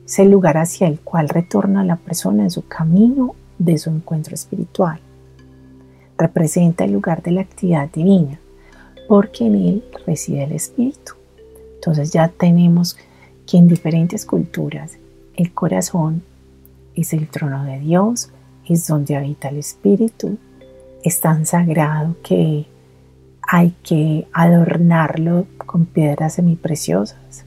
es 0.06 0.20
el 0.20 0.32
lugar 0.32 0.58
hacia 0.58 0.86
el 0.86 1.00
cual 1.00 1.30
retorna 1.30 1.86
la 1.86 1.96
persona 1.96 2.44
en 2.44 2.52
su 2.52 2.68
camino 2.68 3.36
de 3.58 3.78
su 3.78 3.90
encuentro 3.90 4.36
espiritual. 4.36 5.00
Representa 6.18 6.84
el 6.84 6.92
lugar 6.92 7.24
de 7.24 7.32
la 7.32 7.40
actividad 7.40 7.90
divina, 7.90 8.38
porque 9.08 9.46
en 9.46 9.56
él 9.56 9.86
reside 10.06 10.44
el 10.44 10.52
espíritu. 10.52 11.14
Entonces 11.76 12.12
ya 12.12 12.28
tenemos 12.28 12.98
que 13.46 13.56
en 13.56 13.70
diferentes 13.70 14.26
culturas 14.26 14.98
el 15.38 15.54
corazón 15.54 16.22
es 17.02 17.14
el 17.14 17.28
trono 17.28 17.64
de 17.64 17.80
Dios, 17.80 18.32
es 18.68 18.88
donde 18.88 19.16
habita 19.16 19.50
el 19.50 19.58
espíritu, 19.58 20.38
es 21.04 21.22
tan 21.22 21.46
sagrado 21.46 22.16
que 22.24 22.66
hay 23.42 23.74
que 23.84 24.28
adornarlo 24.34 25.46
con 25.66 25.86
piedras 25.86 26.34
semipreciosas. 26.34 27.46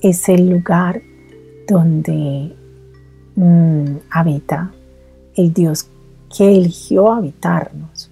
Es 0.00 0.28
el 0.28 0.50
lugar 0.50 1.02
donde 1.68 2.54
mm, 3.36 3.96
habita 4.10 4.72
el 5.36 5.52
Dios 5.52 5.88
que 6.36 6.56
eligió 6.56 7.12
habitarnos 7.12 8.10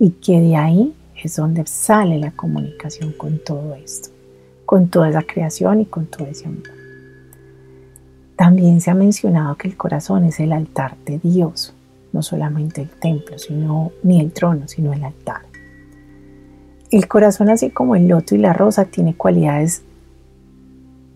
y 0.00 0.10
que 0.10 0.40
de 0.40 0.56
ahí 0.56 0.94
es 1.22 1.36
donde 1.36 1.64
sale 1.66 2.18
la 2.18 2.32
comunicación 2.32 3.12
con 3.12 3.38
todo 3.38 3.74
esto, 3.74 4.08
con 4.64 4.88
toda 4.88 5.10
esa 5.10 5.22
creación 5.22 5.82
y 5.82 5.86
con 5.86 6.06
todo 6.06 6.26
ese 6.26 6.46
amor. 6.46 6.81
También 8.36 8.80
se 8.80 8.90
ha 8.90 8.94
mencionado 8.94 9.56
que 9.56 9.68
el 9.68 9.76
corazón 9.76 10.24
es 10.24 10.40
el 10.40 10.52
altar 10.52 10.96
de 11.04 11.18
Dios, 11.18 11.74
no 12.12 12.22
solamente 12.22 12.82
el 12.82 12.90
templo, 12.90 13.38
sino 13.38 13.92
ni 14.02 14.20
el 14.20 14.32
trono, 14.32 14.68
sino 14.68 14.92
el 14.92 15.04
altar. 15.04 15.42
El 16.90 17.08
corazón, 17.08 17.48
así 17.48 17.70
como 17.70 17.96
el 17.96 18.08
loto 18.08 18.34
y 18.34 18.38
la 18.38 18.52
rosa, 18.52 18.84
tiene 18.84 19.14
cualidades 19.14 19.82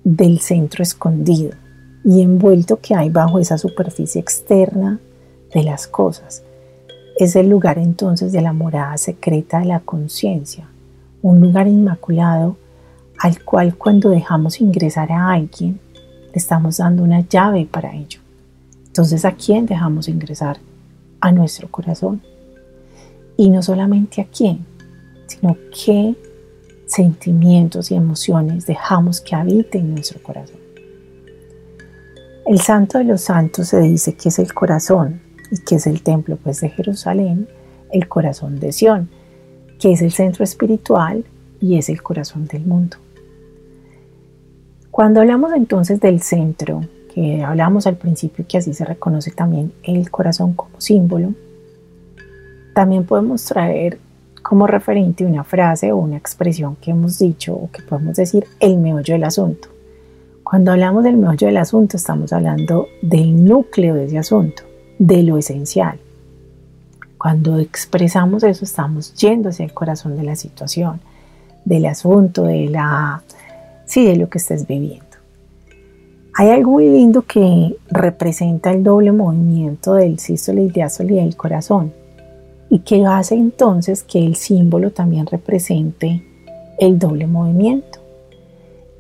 del 0.05 0.41
centro 0.41 0.83
escondido 0.83 1.51
y 2.05 2.23
envuelto 2.23 2.79
que 2.81 2.95
hay 2.95 3.11
bajo 3.11 3.41
esa 3.41 3.59
superficie 3.59 4.21
externa 4.21 5.01
de 5.53 5.63
las 5.65 5.87
cosas. 5.87 6.45
Es 7.19 7.35
el 7.35 7.49
lugar 7.49 7.79
entonces 7.79 8.31
de 8.31 8.43
la 8.43 8.53
morada 8.53 8.97
secreta 8.99 9.59
de 9.59 9.65
la 9.65 9.81
conciencia, 9.81 10.69
un 11.23 11.41
lugar 11.41 11.67
inmaculado 11.67 12.57
al 13.19 13.43
cual 13.43 13.77
cuando 13.77 14.11
dejamos 14.11 14.61
ingresar 14.61 15.11
a 15.11 15.33
alguien, 15.33 15.81
estamos 16.39 16.79
dando 16.79 17.03
una 17.03 17.21
llave 17.21 17.67
para 17.71 17.95
ello. 17.95 18.21
Entonces, 18.87 19.25
¿a 19.25 19.33
quién 19.33 19.67
dejamos 19.67 20.09
ingresar? 20.09 20.59
A 21.21 21.33
nuestro 21.33 21.71
corazón. 21.71 22.23
Y 23.37 23.51
no 23.51 23.63
solamente 23.63 24.23
a 24.23 24.27
quién, 24.27 24.65
sino 25.27 25.57
qué 25.85 26.15
sentimientos 26.87 27.91
y 27.91 27.95
emociones 27.95 28.67
dejamos 28.67 29.21
que 29.21 29.35
habiten 29.35 29.83
en 29.83 29.95
nuestro 29.95 30.23
corazón. 30.23 30.61
El 32.47 32.61
santo 32.61 32.99
de 32.99 33.05
los 33.05 33.23
santos 33.23 33.69
se 33.69 33.81
dice 33.81 34.15
que 34.15 34.29
es 34.29 34.39
el 34.39 34.55
corazón, 34.55 35.21
y 35.51 35.59
que 35.59 35.77
es 35.77 35.87
el 35.87 36.03
templo 36.03 36.37
pues 36.37 36.61
de 36.61 36.71
Jerusalén, 36.71 37.49
el 37.93 38.09
corazón 38.09 38.59
de 38.59 38.73
Sión, 38.73 39.09
que 39.79 39.93
es 39.93 40.03
el 40.03 40.13
centro 40.13 40.45
espiritual 40.45 41.25
y 41.61 41.77
es 41.79 41.89
el 41.89 42.03
corazón 42.03 42.47
del 42.47 42.65
mundo. 42.65 42.97
Cuando 44.97 45.21
hablamos 45.21 45.53
entonces 45.53 46.01
del 46.01 46.23
centro, 46.23 46.81
que 47.13 47.45
hablamos 47.45 47.87
al 47.87 47.97
principio 47.97 48.47
que 48.49 48.57
así 48.57 48.73
se 48.73 48.87
reconoce 48.87 49.31
también 49.31 49.71
el 49.83 50.11
corazón 50.11 50.55
como 50.55 50.81
símbolo, 50.81 51.35
también 52.75 53.05
podemos 53.05 53.45
traer 53.45 53.99
como 54.43 54.67
referente 54.67 55.27
una 55.27 55.45
frase 55.45 55.93
o 55.93 55.99
una 55.99 56.17
expresión 56.17 56.77
que 56.77 56.93
hemos 56.93 57.19
dicho 57.19 57.53
o 57.53 57.71
que 57.71 57.83
podemos 57.83 58.17
decir 58.17 58.47
el 58.59 58.79
meollo 58.79 59.13
del 59.13 59.25
asunto. 59.25 59.69
Cuando 60.43 60.73
hablamos 60.73 61.05
del 61.05 61.19
meollo 61.19 61.47
del 61.47 61.59
asunto 61.59 61.99
estamos 61.99 62.33
hablando 62.33 62.89
del 63.03 63.45
núcleo 63.45 63.95
de 63.95 64.07
ese 64.07 64.17
asunto 64.17 64.63
de 64.99 65.23
lo 65.23 65.37
esencial. 65.37 66.01
Cuando 67.19 67.59
expresamos 67.59 68.45
eso 68.45 68.65
estamos 68.65 69.13
yendo 69.13 69.51
hacia 69.51 69.67
el 69.67 69.75
corazón 69.75 70.17
de 70.17 70.23
la 70.23 70.37
situación, 70.37 71.01
del 71.67 71.85
asunto, 71.85 72.45
de 72.45 72.71
la 72.71 73.23
sí, 73.87 74.05
de 74.05 74.17
lo 74.17 74.29
que 74.29 74.39
estés 74.39 74.67
viviendo. 74.67 75.07
Hay 76.39 76.51
algo 76.51 76.73
muy 76.73 76.91
lindo 76.91 77.23
que 77.23 77.77
representa 77.89 78.71
el 78.71 78.83
doble 78.83 79.11
movimiento 79.11 79.95
del 79.95 80.19
sístole 80.19 80.65
y 80.65 80.69
diástole 80.69 81.15
y 81.15 81.17
del 81.17 81.35
corazón 81.35 81.95
y 82.69 82.81
que 82.81 83.07
hace 83.07 83.37
entonces 83.37 84.03
que 84.03 84.19
el 84.19 84.37
símbolo 84.37 84.91
también 84.91 85.27
represente 85.27 86.23
el 86.79 86.99
doble 86.99 87.27
movimiento. 87.27 88.01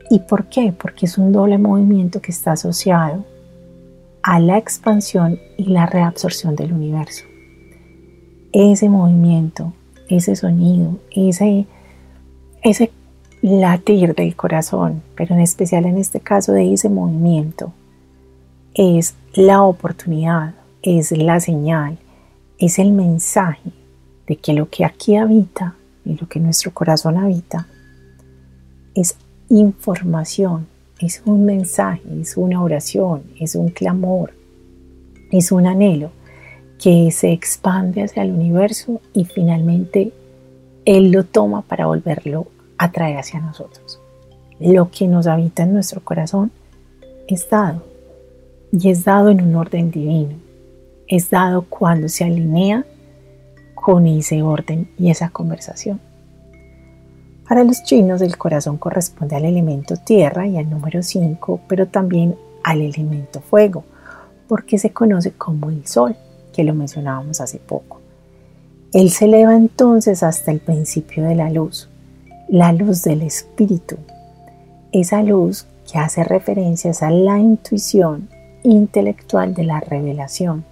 ¿Y 0.08 0.20
por 0.20 0.46
qué? 0.46 0.72
Porque 0.72 1.06
es 1.06 1.18
un 1.18 1.32
doble 1.32 1.58
movimiento 1.58 2.22
que 2.22 2.30
está 2.30 2.52
asociado 2.52 3.24
a 4.22 4.40
la 4.40 4.56
expansión 4.56 5.38
y 5.56 5.64
la 5.64 5.86
reabsorción 5.86 6.56
del 6.56 6.72
universo. 6.72 7.24
Ese 8.52 8.88
movimiento, 8.88 9.72
ese 10.08 10.36
sonido, 10.36 10.98
ese, 11.10 11.66
ese 12.62 12.92
latir 13.42 14.14
del 14.14 14.34
corazón, 14.34 15.02
pero 15.14 15.34
en 15.34 15.40
especial 15.40 15.84
en 15.86 15.98
este 15.98 16.20
caso 16.20 16.52
de 16.52 16.72
ese 16.72 16.88
movimiento, 16.88 17.72
es 18.74 19.14
la 19.34 19.62
oportunidad, 19.62 20.54
es 20.82 21.12
la 21.12 21.40
señal, 21.40 21.98
es 22.58 22.78
el 22.78 22.92
mensaje 22.92 23.70
de 24.26 24.36
que 24.36 24.52
lo 24.52 24.68
que 24.68 24.84
aquí 24.84 25.16
habita 25.16 25.74
y 26.04 26.14
lo 26.14 26.28
que 26.28 26.40
nuestro 26.40 26.72
corazón 26.72 27.16
habita 27.16 27.66
es 28.94 29.16
información, 29.48 30.66
es 31.00 31.22
un 31.24 31.44
mensaje, 31.44 32.02
es 32.20 32.36
una 32.36 32.62
oración, 32.62 33.22
es 33.38 33.54
un 33.54 33.68
clamor, 33.68 34.32
es 35.30 35.52
un 35.52 35.66
anhelo 35.66 36.10
que 36.78 37.10
se 37.10 37.32
expande 37.32 38.02
hacia 38.02 38.22
el 38.22 38.32
universo 38.32 39.00
y 39.12 39.24
finalmente 39.24 40.12
Él 40.84 41.10
lo 41.10 41.24
toma 41.24 41.62
para 41.62 41.86
volverlo 41.86 42.46
atraer 42.78 43.18
hacia 43.18 43.40
nosotros. 43.40 44.00
Lo 44.58 44.90
que 44.90 45.06
nos 45.06 45.26
habita 45.26 45.64
en 45.64 45.74
nuestro 45.74 46.02
corazón 46.02 46.50
es 47.28 47.48
dado 47.48 47.82
y 48.72 48.90
es 48.90 49.04
dado 49.04 49.30
en 49.30 49.42
un 49.42 49.54
orden 49.54 49.90
divino. 49.90 50.34
Es 51.08 51.30
dado 51.30 51.62
cuando 51.62 52.08
se 52.08 52.24
alinea 52.24 52.84
con 53.74 54.06
ese 54.06 54.42
orden 54.42 54.90
y 54.98 55.10
esa 55.10 55.30
conversación. 55.30 56.00
Para 57.48 57.62
los 57.62 57.84
chinos 57.84 58.22
el 58.22 58.36
corazón 58.36 58.76
corresponde 58.76 59.36
al 59.36 59.44
elemento 59.44 59.94
tierra 59.96 60.46
y 60.48 60.56
al 60.56 60.68
número 60.68 61.02
5, 61.02 61.60
pero 61.68 61.86
también 61.86 62.34
al 62.64 62.80
elemento 62.80 63.40
fuego, 63.40 63.84
porque 64.48 64.78
se 64.78 64.90
conoce 64.90 65.32
como 65.32 65.70
el 65.70 65.86
sol, 65.86 66.16
que 66.52 66.64
lo 66.64 66.74
mencionábamos 66.74 67.40
hace 67.40 67.58
poco. 67.58 68.00
Él 68.92 69.10
se 69.10 69.26
eleva 69.26 69.54
entonces 69.54 70.24
hasta 70.24 70.50
el 70.50 70.58
principio 70.58 71.24
de 71.24 71.36
la 71.36 71.50
luz, 71.50 71.88
la 72.48 72.72
luz 72.72 73.02
del 73.02 73.22
espíritu, 73.22 73.96
esa 74.92 75.22
luz 75.22 75.66
que 75.90 75.98
hace 75.98 76.22
referencias 76.24 77.02
a 77.02 77.10
la 77.10 77.38
intuición 77.38 78.28
intelectual 78.62 79.54
de 79.54 79.64
la 79.64 79.80
revelación, 79.80 80.64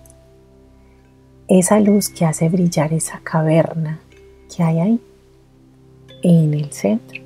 esa 1.49 1.81
luz 1.81 2.09
que 2.09 2.25
hace 2.25 2.49
brillar 2.49 2.93
esa 2.93 3.21
caverna 3.23 4.01
que 4.55 4.63
hay 4.63 4.81
ahí, 4.81 5.01
en 6.23 6.55
el 6.55 6.73
centro, 6.73 7.21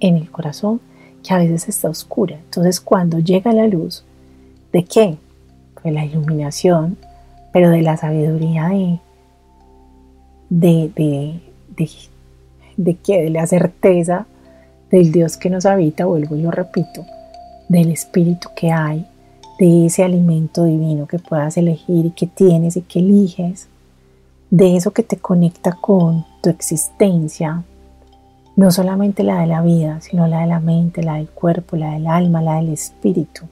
en 0.00 0.16
el 0.16 0.30
corazón, 0.30 0.80
que 1.22 1.34
a 1.34 1.38
veces 1.38 1.68
está 1.68 1.88
oscura. 1.88 2.36
Entonces 2.36 2.80
cuando 2.80 3.18
llega 3.18 3.52
la 3.52 3.66
luz, 3.66 4.04
¿de 4.72 4.84
qué? 4.84 5.18
De 5.82 5.90
la 5.90 6.04
iluminación, 6.04 6.96
pero 7.52 7.70
de 7.70 7.82
la 7.82 7.96
sabiduría 7.96 8.68
de, 8.68 9.00
de, 10.50 10.90
de, 10.94 11.40
de 11.76 11.90
de 12.76 12.96
que 12.96 13.22
de 13.22 13.30
la 13.30 13.46
certeza 13.46 14.26
del 14.90 15.12
Dios 15.12 15.36
que 15.36 15.50
nos 15.50 15.66
habita, 15.66 16.04
vuelvo 16.04 16.36
y 16.36 16.42
lo 16.42 16.50
repito, 16.50 17.04
del 17.68 17.90
espíritu 17.90 18.48
que 18.54 18.70
hay, 18.70 19.06
de 19.58 19.86
ese 19.86 20.04
alimento 20.04 20.64
divino 20.64 21.06
que 21.06 21.18
puedas 21.18 21.56
elegir 21.56 22.06
y 22.06 22.10
que 22.10 22.26
tienes 22.26 22.76
y 22.76 22.82
que 22.82 23.00
eliges, 23.00 23.68
de 24.50 24.76
eso 24.76 24.92
que 24.92 25.02
te 25.02 25.16
conecta 25.16 25.72
con 25.72 26.24
tu 26.42 26.50
existencia, 26.50 27.64
no 28.54 28.70
solamente 28.70 29.22
la 29.22 29.40
de 29.40 29.46
la 29.46 29.62
vida, 29.62 30.00
sino 30.00 30.26
la 30.26 30.40
de 30.40 30.46
la 30.46 30.60
mente, 30.60 31.02
la 31.02 31.14
del 31.14 31.28
cuerpo, 31.28 31.76
la 31.76 31.92
del 31.92 32.06
alma, 32.06 32.42
la 32.42 32.56
del 32.56 32.70
espíritu. 32.70 33.44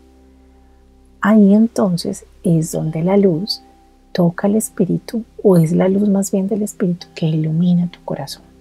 Ahí 1.20 1.54
entonces 1.54 2.26
es 2.42 2.72
donde 2.72 3.02
la 3.02 3.16
luz 3.16 3.62
toca 4.12 4.46
el 4.46 4.56
espíritu 4.56 5.24
o 5.42 5.56
es 5.56 5.72
la 5.72 5.88
luz 5.88 6.08
más 6.08 6.30
bien 6.30 6.48
del 6.48 6.62
espíritu 6.62 7.06
que 7.14 7.26
ilumina 7.26 7.88
tu 7.88 7.98
corazón. 8.04 8.53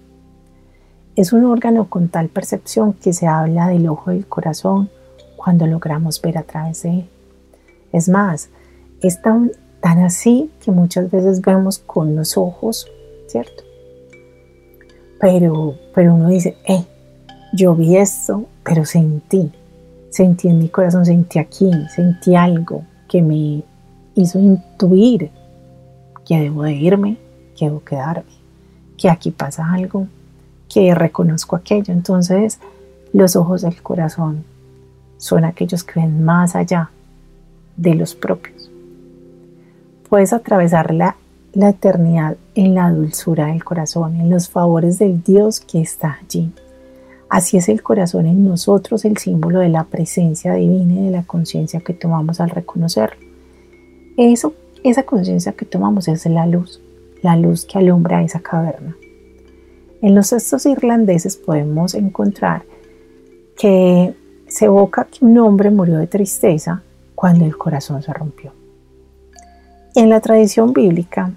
Es 1.16 1.32
un 1.32 1.44
órgano 1.44 1.88
con 1.88 2.08
tal 2.08 2.28
percepción 2.28 2.92
que 2.92 3.12
se 3.12 3.28
habla 3.28 3.68
del 3.68 3.88
ojo 3.88 4.10
del 4.10 4.26
corazón 4.26 4.90
cuando 5.36 5.64
logramos 5.66 6.20
ver 6.20 6.38
a 6.38 6.42
través 6.42 6.82
de 6.82 6.90
él. 6.90 7.08
Es 7.92 8.08
más, 8.08 8.48
es 9.00 9.22
tan, 9.22 9.52
tan 9.80 9.98
así 10.02 10.50
que 10.64 10.72
muchas 10.72 11.10
veces 11.12 11.40
vemos 11.40 11.78
con 11.78 12.16
los 12.16 12.36
ojos, 12.36 12.88
¿cierto? 13.28 13.62
Pero, 15.20 15.76
pero 15.94 16.14
uno 16.14 16.28
dice, 16.28 16.56
eh, 16.66 16.84
yo 17.52 17.76
vi 17.76 17.96
esto, 17.96 18.46
pero 18.64 18.84
sentí, 18.84 19.52
sentí 20.10 20.48
en 20.48 20.58
mi 20.58 20.68
corazón, 20.68 21.06
sentí 21.06 21.38
aquí, 21.38 21.70
sentí 21.94 22.34
algo 22.34 22.82
que 23.08 23.22
me 23.22 23.62
hizo 24.16 24.40
intuir 24.40 25.30
que 26.26 26.40
debo 26.40 26.64
de 26.64 26.72
irme, 26.72 27.18
que 27.56 27.66
debo 27.66 27.84
quedarme, 27.84 28.32
que 28.96 29.08
aquí 29.08 29.30
pasa 29.30 29.72
algo, 29.72 30.08
que 30.74 30.92
reconozco 30.92 31.54
aquello. 31.54 31.94
Entonces, 31.94 32.58
los 33.12 33.36
ojos 33.36 33.62
del 33.62 33.80
corazón 33.80 34.42
son 35.18 35.44
aquellos 35.44 35.84
que 35.84 36.00
ven 36.00 36.24
más 36.24 36.56
allá 36.56 36.90
de 37.76 37.94
los 37.94 38.16
propios. 38.16 38.72
Puedes 40.08 40.32
atravesar 40.32 40.92
la, 40.92 41.14
la 41.52 41.68
eternidad 41.68 42.36
en 42.56 42.74
la 42.74 42.90
dulzura 42.90 43.46
del 43.46 43.62
corazón, 43.62 44.16
en 44.16 44.30
los 44.30 44.48
favores 44.48 44.98
del 44.98 45.22
Dios 45.22 45.60
que 45.60 45.80
está 45.80 46.18
allí. 46.20 46.50
Así 47.28 47.56
es 47.56 47.68
el 47.68 47.80
corazón 47.80 48.26
en 48.26 48.44
nosotros, 48.44 49.04
el 49.04 49.16
símbolo 49.16 49.60
de 49.60 49.68
la 49.68 49.84
presencia 49.84 50.54
divina 50.54 50.94
y 50.94 51.04
de 51.04 51.10
la 51.12 51.22
conciencia 51.22 51.80
que 51.80 51.94
tomamos 51.94 52.40
al 52.40 52.50
reconocerlo. 52.50 53.24
Eso, 54.16 54.54
esa 54.82 55.04
conciencia 55.04 55.52
que 55.52 55.66
tomamos 55.66 56.08
es 56.08 56.26
la 56.26 56.46
luz, 56.46 56.80
la 57.22 57.36
luz 57.36 57.64
que 57.64 57.78
alumbra 57.78 58.24
esa 58.24 58.40
caverna. 58.40 58.96
En 60.04 60.14
los 60.14 60.28
textos 60.28 60.66
irlandeses 60.66 61.38
podemos 61.38 61.94
encontrar 61.94 62.66
que 63.56 64.14
se 64.48 64.66
evoca 64.66 65.06
que 65.06 65.24
un 65.24 65.38
hombre 65.38 65.70
murió 65.70 65.96
de 65.96 66.06
tristeza 66.06 66.82
cuando 67.14 67.46
el 67.46 67.56
corazón 67.56 68.02
se 68.02 68.12
rompió. 68.12 68.52
En 69.94 70.10
la 70.10 70.20
tradición 70.20 70.74
bíblica, 70.74 71.32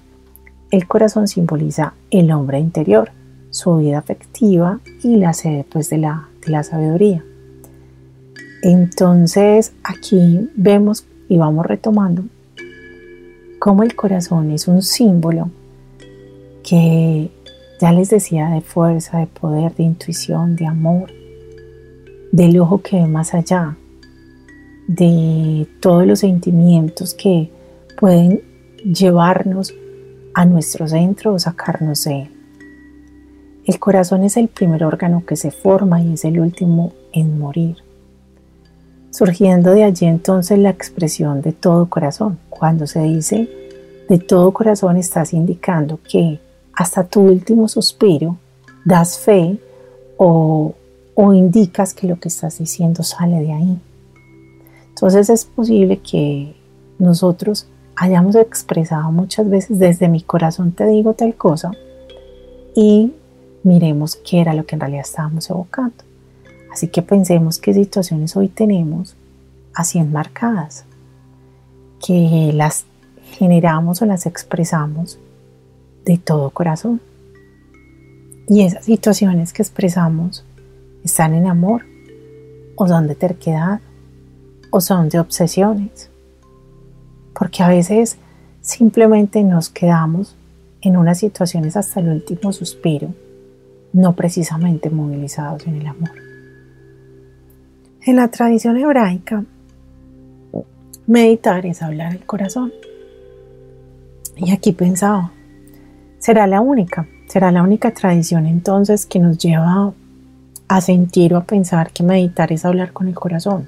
el 0.70 0.86
corazón 0.86 1.30
simboliza 1.30 1.94
el 2.12 2.30
hombre 2.30 2.60
interior, 2.60 3.12
su 3.52 3.78
vida 3.78 4.00
afectiva 4.00 4.82
y 5.02 5.16
la 5.16 5.32
sede 5.32 5.66
pues, 5.70 5.90
de, 5.90 6.00
la, 6.00 6.28
de 6.46 6.52
la 6.52 6.64
sabiduría. 6.64 7.24
Entonces 8.64 9.72
aquí 9.82 10.50
vemos 10.58 11.06
y 11.30 11.38
vamos 11.38 11.66
retomando 11.66 12.24
cómo 13.60 13.84
el 13.84 13.96
corazón 13.96 14.52
es 14.52 14.68
un 14.68 14.82
símbolo 14.82 15.52
que 16.64 17.32
ya 17.80 17.92
les 17.92 18.10
decía 18.10 18.50
de 18.50 18.62
fuerza, 18.62 19.20
de 19.20 19.28
poder, 19.28 19.76
de 19.76 19.84
intuición, 19.84 20.56
de 20.56 20.66
amor, 20.66 21.12
del 22.32 22.60
ojo 22.60 22.82
que 22.82 22.98
ve 22.98 23.08
más 23.08 23.34
allá, 23.34 23.78
de 24.88 25.68
todos 25.80 26.06
los 26.06 26.20
sentimientos 26.20 27.14
que 27.14 27.52
pueden 28.00 28.42
llevarnos 28.84 29.74
a 30.34 30.46
nuestro 30.46 30.88
centro 30.88 31.34
o 31.34 31.40
sacarnos 31.40 32.04
de 32.06 32.22
él. 32.24 32.30
El 33.66 33.80
corazón 33.80 34.24
es 34.24 34.38
el 34.38 34.48
primer 34.48 34.84
órgano 34.86 35.26
que 35.26 35.36
se 35.36 35.52
forma 35.52 36.02
y 36.02 36.14
es 36.14 36.24
el 36.24 36.40
último 36.40 36.94
en 37.12 37.38
morir. 37.38 37.78
Surgiendo 39.12 39.72
de 39.72 39.84
allí 39.84 40.06
entonces 40.06 40.58
la 40.58 40.70
expresión 40.70 41.42
de 41.42 41.52
todo 41.52 41.90
corazón. 41.90 42.40
Cuando 42.50 42.88
se 42.88 43.02
dice 43.02 43.50
de 44.08 44.20
todo 44.20 44.54
corazón 44.54 44.96
estás 44.96 45.34
indicando 45.34 46.00
que 46.10 46.40
hasta 46.78 47.04
tu 47.04 47.22
último 47.22 47.68
suspiro 47.68 48.38
das 48.86 49.18
fe 49.18 49.60
o, 50.16 50.76
indicas 51.34 51.96
que 51.96 52.08
lo 52.08 52.20
que 52.20 52.28
estás 52.28 52.60
diciendo 52.60 53.02
sale 53.02 53.42
de 53.42 53.52
ahí. 53.52 53.80
Entonces 54.90 55.32
es 55.32 55.46
posible 55.46 55.98
que 55.98 56.56
nosotros 57.00 57.68
hayamos 57.96 58.36
expresado 58.36 59.12
muchas 59.12 59.50
veces 59.50 59.80
desde 59.80 60.08
mi 60.08 60.22
corazón 60.22 60.72
te 60.72 60.86
digo 60.86 61.14
tal 61.14 61.34
cosa 61.34 61.72
y 62.76 63.12
miremos 63.64 64.16
qué 64.16 64.42
era 64.42 64.54
lo 64.54 64.68
que 64.68 64.76
en 64.76 64.82
realidad 64.82 65.02
estábamos 65.02 65.50
evocando. 65.50 66.04
Así 66.72 66.90
que 66.90 67.02
pensemos 67.02 67.58
qué 67.58 67.74
situaciones 67.74 68.38
hoy 68.38 68.50
tenemos 68.50 69.16
así 69.74 69.98
enmarcadas, 69.98 70.86
que 72.06 72.52
las 72.54 72.86
generamos 73.32 74.04
o 74.04 74.06
las 74.06 74.28
expresamos 74.28 75.18
de 76.08 76.18
todo 76.18 76.50
corazón. 76.52 77.02
Y 78.48 78.62
esas 78.64 78.86
situaciones 78.86 79.52
que 79.52 79.62
expresamos 79.62 80.46
están 81.04 81.34
en 81.34 81.48
amor 81.48 81.84
o 82.78 82.88
son 82.88 83.08
de 83.08 83.16
terquedad 83.16 83.82
o 84.72 84.80
son 84.80 85.10
de 85.10 85.20
obsesiones. 85.20 86.10
Porque 87.38 87.62
a 87.62 87.68
veces 87.68 88.18
simplemente 88.62 89.44
nos 89.44 89.70
quedamos 89.70 90.36
en 90.82 90.96
unas 90.96 91.20
situaciones 91.20 91.76
hasta 91.76 92.00
el 92.00 92.08
último 92.08 92.54
suspiro, 92.54 93.14
no 93.92 94.16
precisamente 94.16 94.90
movilizados 94.90 95.68
en 95.68 95.76
el 95.76 95.88
amor. 95.88 96.12
En 98.02 98.16
la 98.16 98.30
tradición 98.30 98.78
hebraica, 98.78 99.44
meditar 101.06 101.66
es 101.66 101.82
hablar 101.82 102.14
el 102.14 102.26
corazón. 102.26 102.72
Y 104.38 104.52
aquí 104.52 104.72
pensaba, 104.72 105.34
será 106.20 106.48
la 106.48 106.62
única, 106.62 107.08
será 107.28 107.52
la 107.52 107.64
única 107.64 107.94
tradición 107.94 108.46
entonces 108.46 109.06
que 109.06 109.20
nos 109.20 109.38
lleva 109.38 109.94
a 110.68 110.82
sentir 110.82 111.34
o 111.34 111.38
a 111.38 111.44
pensar 111.44 111.92
que 111.92 112.04
meditar 112.04 112.52
es 112.52 112.66
hablar 112.66 112.94
con 112.94 113.08
el 113.08 113.16
corazón. 113.16 113.68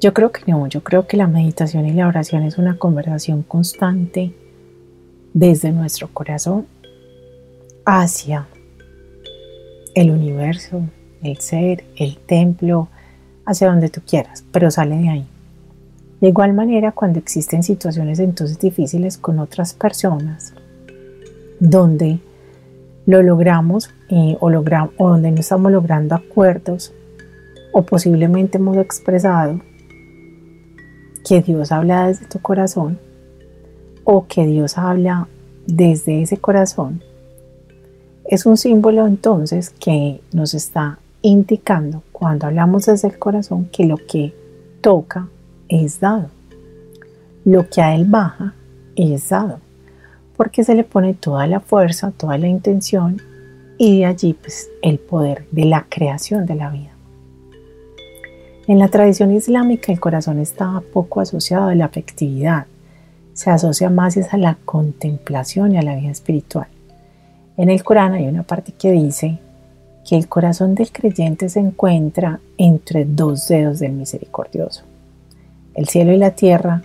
Yo 0.00 0.14
creo 0.14 0.32
que 0.32 0.42
no, 0.46 0.66
yo 0.66 0.82
creo 0.82 1.06
que 1.06 1.16
la 1.16 1.26
meditación 1.26 1.86
y 1.86 1.92
la 1.92 2.08
oración 2.08 2.42
es 2.44 2.56
una 2.56 2.78
conversación 2.78 3.42
constante 3.42 4.32
desde 5.34 5.72
nuestro 5.72 6.08
corazón 6.08 6.66
hacia 7.84 8.46
el 9.94 10.10
universo, 10.10 10.82
el 11.22 11.38
ser, 11.38 11.84
el 11.96 12.16
templo, 12.16 12.88
hacia 13.44 13.68
donde 13.68 13.88
tú 13.88 14.00
quieras, 14.06 14.44
pero 14.52 14.70
sale 14.70 14.96
de 14.96 15.08
ahí. 15.08 15.26
De 16.20 16.28
igual 16.28 16.52
manera, 16.52 16.92
cuando 16.92 17.18
existen 17.18 17.62
situaciones 17.62 18.18
entonces 18.20 18.58
difíciles 18.58 19.18
con 19.18 19.38
otras 19.38 19.74
personas, 19.74 20.54
donde 21.60 22.18
lo 23.06 23.22
logramos 23.22 23.90
eh, 24.08 24.36
o, 24.40 24.48
o 24.48 25.08
donde 25.08 25.30
no 25.30 25.40
estamos 25.40 25.70
logrando 25.70 26.14
acuerdos 26.14 26.92
o 27.72 27.82
posiblemente 27.82 28.58
hemos 28.58 28.76
expresado 28.76 29.60
que 31.24 31.42
Dios 31.42 31.70
habla 31.70 32.08
desde 32.08 32.26
tu 32.26 32.40
corazón 32.40 32.98
o 34.04 34.26
que 34.26 34.46
Dios 34.46 34.78
habla 34.78 35.28
desde 35.66 36.22
ese 36.22 36.36
corazón, 36.38 37.02
es 38.24 38.46
un 38.46 38.56
símbolo 38.56 39.06
entonces 39.06 39.70
que 39.70 40.20
nos 40.32 40.54
está 40.54 40.98
indicando 41.22 42.02
cuando 42.12 42.46
hablamos 42.46 42.86
desde 42.86 43.08
el 43.08 43.18
corazón 43.18 43.66
que 43.66 43.84
lo 43.84 43.96
que 43.96 44.34
toca 44.80 45.28
es 45.68 46.00
dado. 46.00 46.28
Lo 47.44 47.68
que 47.68 47.82
a 47.82 47.94
él 47.94 48.04
baja 48.06 48.54
es 48.96 49.28
dado, 49.28 49.60
porque 50.40 50.64
se 50.64 50.74
le 50.74 50.84
pone 50.84 51.12
toda 51.12 51.46
la 51.46 51.60
fuerza, 51.60 52.14
toda 52.16 52.38
la 52.38 52.48
intención 52.48 53.20
y 53.76 53.98
de 53.98 54.06
allí 54.06 54.32
pues 54.32 54.70
el 54.80 54.98
poder 54.98 55.44
de 55.50 55.66
la 55.66 55.84
creación 55.86 56.46
de 56.46 56.54
la 56.54 56.70
vida. 56.70 56.92
En 58.66 58.78
la 58.78 58.88
tradición 58.88 59.32
islámica 59.32 59.92
el 59.92 60.00
corazón 60.00 60.38
está 60.38 60.82
poco 60.94 61.20
asociado 61.20 61.68
a 61.68 61.74
la 61.74 61.84
afectividad, 61.84 62.64
se 63.34 63.50
asocia 63.50 63.90
más 63.90 64.16
a 64.16 64.38
la 64.38 64.56
contemplación 64.64 65.74
y 65.74 65.76
a 65.76 65.82
la 65.82 65.94
vida 65.94 66.10
espiritual. 66.10 66.68
En 67.58 67.68
el 67.68 67.84
Corán 67.84 68.14
hay 68.14 68.26
una 68.26 68.42
parte 68.42 68.72
que 68.72 68.92
dice 68.92 69.38
que 70.08 70.16
el 70.16 70.26
corazón 70.26 70.74
del 70.74 70.90
creyente 70.90 71.50
se 71.50 71.60
encuentra 71.60 72.40
entre 72.56 73.04
dos 73.04 73.46
dedos 73.46 73.80
del 73.80 73.92
misericordioso. 73.92 74.84
El 75.74 75.86
cielo 75.86 76.14
y 76.14 76.16
la 76.16 76.30
tierra 76.30 76.80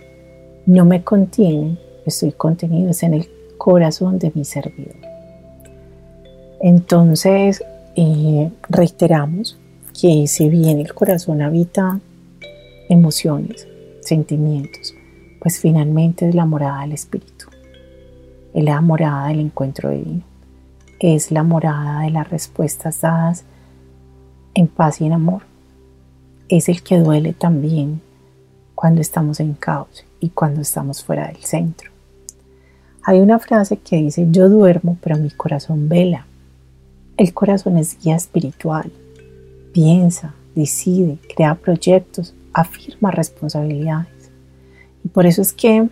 no 0.66 0.84
me 0.84 1.02
contienen, 1.02 1.78
estoy 2.04 2.32
contenido 2.32 2.92
en 3.00 3.14
el 3.14 3.35
corazón 3.66 4.20
de 4.20 4.30
mi 4.32 4.44
servidor. 4.44 4.94
Entonces, 6.60 7.64
eh, 7.96 8.52
reiteramos 8.68 9.58
que 10.00 10.28
si 10.28 10.48
bien 10.48 10.78
el 10.78 10.94
corazón 10.94 11.42
habita 11.42 11.98
emociones, 12.88 13.66
sentimientos, 14.02 14.94
pues 15.40 15.58
finalmente 15.58 16.28
es 16.28 16.36
la 16.36 16.46
morada 16.46 16.82
del 16.82 16.92
Espíritu, 16.92 17.46
es 18.54 18.62
la 18.62 18.80
morada 18.80 19.26
del 19.26 19.40
encuentro 19.40 19.90
divino, 19.90 20.22
es 21.00 21.32
la 21.32 21.42
morada 21.42 22.02
de 22.02 22.10
las 22.10 22.30
respuestas 22.30 23.00
dadas 23.00 23.42
en 24.54 24.68
paz 24.68 25.00
y 25.00 25.06
en 25.06 25.12
amor, 25.12 25.42
es 26.48 26.68
el 26.68 26.84
que 26.84 27.00
duele 27.00 27.32
también 27.32 28.00
cuando 28.76 29.00
estamos 29.00 29.40
en 29.40 29.54
caos 29.54 30.04
y 30.20 30.28
cuando 30.28 30.60
estamos 30.60 31.02
fuera 31.02 31.26
del 31.26 31.38
centro. 31.38 31.95
Hay 33.08 33.20
una 33.20 33.38
frase 33.38 33.76
que 33.76 33.98
dice, 33.98 34.26
yo 34.32 34.48
duermo, 34.48 34.98
pero 35.00 35.16
mi 35.16 35.30
corazón 35.30 35.88
vela. 35.88 36.26
El 37.16 37.32
corazón 37.32 37.78
es 37.78 37.96
guía 38.02 38.16
espiritual, 38.16 38.90
piensa, 39.72 40.34
decide, 40.56 41.16
crea 41.32 41.54
proyectos, 41.54 42.34
afirma 42.52 43.12
responsabilidades. 43.12 44.32
Y 45.04 45.08
por 45.08 45.24
eso 45.24 45.40
es 45.40 45.52
que 45.52 45.88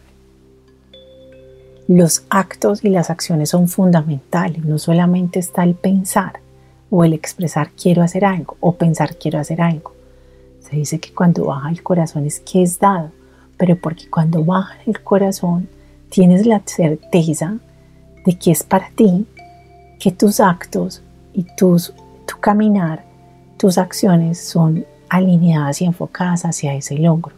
los 1.87 2.24
actos 2.31 2.85
y 2.85 2.88
las 2.88 3.11
acciones 3.11 3.50
son 3.50 3.68
fundamentales. 3.68 4.64
No 4.64 4.79
solamente 4.81 5.38
está 5.38 5.62
el 5.62 5.77
pensar 5.77 6.40
o 6.90 7.05
el 7.05 7.12
expresar 7.12 7.70
quiero 7.81 8.03
hacer 8.03 8.24
algo 8.24 8.57
o 8.59 8.74
pensar 8.74 9.16
quiero 9.18 9.38
hacer 9.38 9.61
algo. 9.61 9.92
Se 10.59 10.74
dice 10.74 10.98
que 10.98 11.14
cuando 11.14 11.44
baja 11.44 11.70
el 11.70 11.81
corazón 11.81 12.27
es 12.27 12.40
que 12.40 12.61
es 12.61 12.81
dado, 12.81 13.12
pero 13.57 13.77
porque 13.77 14.11
cuando 14.11 14.44
baja 14.44 14.79
el 14.85 15.00
corazón 15.00 15.68
tienes 16.14 16.46
la 16.46 16.62
certeza 16.64 17.59
de 18.24 18.38
que 18.38 18.53
es 18.53 18.62
para 18.62 18.88
ti, 18.94 19.27
que 19.98 20.12
tus 20.12 20.38
actos 20.38 21.03
y 21.33 21.44
tus, 21.57 21.92
tu 22.24 22.38
caminar 22.38 23.05
tus 23.57 23.79
acciones 23.79 24.38
son 24.38 24.87
alineadas 25.09 25.83
y 25.83 25.87
enfocadas 25.87 26.44
hacia 26.44 26.72
ese 26.74 26.98
logro, 26.98 27.35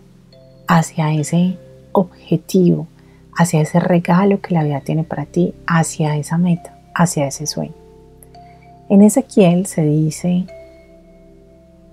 hacia 0.69 1.11
ese 1.15 1.57
objetivo, 1.93 2.87
hacia 3.35 3.62
ese 3.62 3.81
regalo 3.81 4.43
que 4.43 4.53
la 4.53 4.62
vida 4.62 4.83
tiene 4.83 5.05
para 5.05 5.25
ti, 5.25 5.55
hacia 5.67 6.15
esa 6.17 6.37
meta, 6.37 6.79
hacia 6.95 7.27
ese 7.27 7.47
sueño. 7.47 7.75
En 8.91 9.01
Ezequiel 9.01 9.65
se 9.65 9.85
dice, 9.85 10.45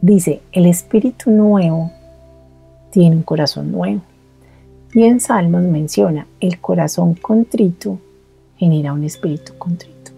dice, 0.01 0.41
el 0.51 0.65
espíritu 0.65 1.31
nuevo 1.31 1.91
tiene 2.91 3.15
un 3.15 3.23
corazón 3.23 3.71
nuevo. 3.71 4.01
Y 4.93 5.03
en 5.03 5.19
Salmos 5.19 5.63
menciona, 5.63 6.27
el 6.39 6.59
corazón 6.59 7.15
contrito 7.15 7.99
genera 8.57 8.93
un 8.93 9.03
espíritu 9.03 9.53
contrito. 9.57 10.11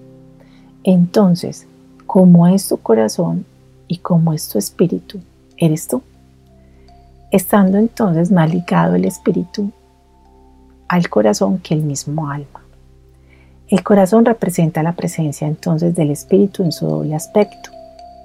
Entonces, 0.83 1.67
como 2.05 2.47
es 2.47 2.67
tu 2.67 2.77
corazón, 2.77 3.45
y 3.87 3.97
como 3.97 4.33
es 4.33 4.47
tu 4.49 4.57
espíritu, 4.57 5.19
eres 5.57 5.87
tú. 5.87 6.01
Estando 7.31 7.77
entonces 7.77 8.31
más 8.31 8.53
ligado 8.53 8.95
el 8.95 9.05
espíritu 9.05 9.71
al 10.87 11.09
corazón 11.09 11.59
que 11.59 11.73
el 11.73 11.81
mismo 11.81 12.29
alma. 12.29 12.61
El 13.67 13.83
corazón 13.83 14.25
representa 14.25 14.83
la 14.83 14.93
presencia 14.93 15.47
entonces 15.47 15.95
del 15.95 16.11
espíritu 16.11 16.63
en 16.63 16.71
su 16.71 16.85
doble 16.85 17.15
aspecto, 17.15 17.71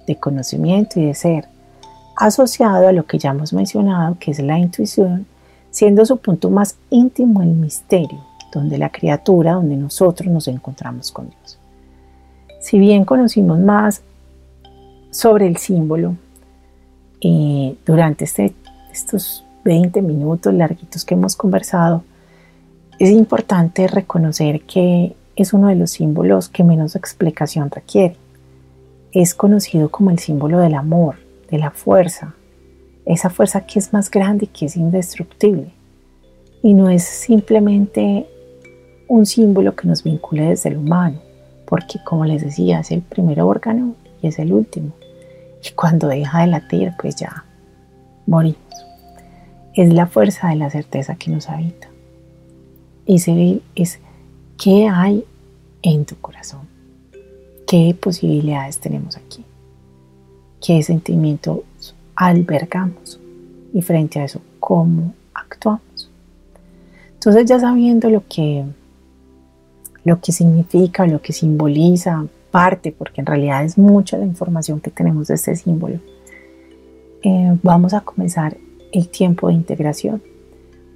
de 0.07 0.17
conocimiento 0.17 1.01
y 1.01 1.07
de 1.07 1.15
ser, 1.15 1.49
asociado 2.17 2.89
a 2.89 2.93
lo 2.93 3.07
que 3.07 3.19
ya 3.19 3.31
hemos 3.31 3.53
mencionado, 3.53 4.17
que 4.21 4.33
es 4.33 4.41
la 4.41 4.59
intuición, 4.59 5.27
siendo 5.71 6.05
su 6.05 6.19
punto 6.19 6.51
más 6.51 6.77
íntimo 6.91 7.43
el 7.43 7.51
misterio, 7.51 8.21
donde 8.53 8.79
la 8.79 8.91
criatura, 8.91 9.55
donde 9.55 9.77
nosotros 9.77 10.31
nos 10.33 10.49
encontramos 10.49 11.13
con 11.13 11.29
Dios. 11.29 11.59
Si 12.61 12.79
bien 12.79 13.05
conocimos 13.05 13.59
más 13.59 14.03
sobre 15.11 15.47
el 15.47 15.57
símbolo 15.57 16.17
y 17.21 17.79
durante 17.87 18.25
este, 18.25 18.55
estos 18.93 19.45
20 19.65 20.03
minutos 20.03 20.53
larguitos 20.53 21.05
que 21.05 21.15
hemos 21.15 21.37
conversado, 21.37 22.03
es 22.99 23.11
importante 23.11 23.87
reconocer 23.87 24.63
que 24.63 25.17
es 25.37 25.53
uno 25.53 25.69
de 25.69 25.77
los 25.77 25.93
símbolos 25.93 26.49
que 26.49 26.65
menos 26.65 26.97
explicación 26.97 27.71
requiere. 27.71 28.17
Es 29.13 29.35
conocido 29.35 29.91
como 29.91 30.11
el 30.11 30.19
símbolo 30.19 30.59
del 30.59 30.75
amor, 30.75 31.17
de 31.51 31.59
la 31.59 31.71
fuerza, 31.71 32.35
esa 33.05 33.31
fuerza 33.31 33.67
que 33.67 33.79
es 33.79 33.93
más 33.93 34.11
grande 34.11 34.45
y 34.45 34.49
que 34.49 34.67
es 34.67 34.77
indestructible. 34.77 35.73
Y 36.63 36.75
no 36.75 36.89
es 36.89 37.05
simplemente 37.05 38.27
un 39.09 39.27
símbolo 39.27 39.75
que 39.75 39.89
nos 39.89 40.05
vincule 40.05 40.45
desde 40.45 40.71
el 40.71 40.77
humano, 40.77 41.19
porque 41.67 41.99
como 42.05 42.25
les 42.25 42.43
decía, 42.43 42.81
es 42.81 42.91
el 42.91 43.03
primer 43.03 43.41
órgano 43.41 43.95
y 44.23 44.29
es 44.29 44.39
el 44.39 44.53
último. 44.53 44.93
Y 45.65 45.73
cuando 45.75 46.09
deja 46.09 46.41
de 46.41 46.47
latir, 46.47 46.93
pues 46.99 47.17
ya 47.17 47.45
morimos. 48.27 48.59
Es 49.75 49.93
la 49.93 50.07
fuerza 50.07 50.49
de 50.49 50.57
la 50.57 50.71
certeza 50.71 51.17
que 51.17 51.31
nos 51.31 51.49
habita. 51.49 51.89
Y 53.07 53.19
se 53.19 53.61
es 53.75 53.99
qué 54.57 54.89
hay 54.89 55.25
en 55.83 56.05
tu 56.05 56.17
corazón. 56.17 56.69
¿Qué 57.67 57.97
posibilidades 58.01 58.79
tenemos 58.79 59.17
aquí? 59.17 59.45
¿Qué 60.61 60.83
sentimientos 60.83 61.61
albergamos? 62.21 63.19
Y 63.73 63.81
frente 63.81 64.21
a 64.21 64.25
eso, 64.25 64.43
¿cómo 64.59 65.15
actuamos? 65.33 66.11
Entonces 67.15 67.47
ya 67.47 67.59
sabiendo 67.59 68.11
lo 68.11 68.23
que, 68.29 68.65
lo 70.05 70.21
que 70.21 70.33
significa, 70.33 71.07
lo 71.07 71.23
que 71.23 71.33
simboliza, 71.33 72.27
parte, 72.51 72.93
porque 72.93 73.21
en 73.23 73.27
realidad 73.27 73.65
es 73.65 73.79
mucha 73.79 74.19
la 74.19 74.27
información 74.27 74.81
que 74.81 74.91
tenemos 74.91 75.29
de 75.29 75.35
este 75.35 75.57
símbolo, 75.57 75.99
eh, 77.23 77.57
vamos 77.63 77.95
a 77.95 78.01
comenzar 78.03 78.57
el 78.93 79.09
tiempo 79.09 79.49
de 79.49 79.55
integración. 79.55 80.23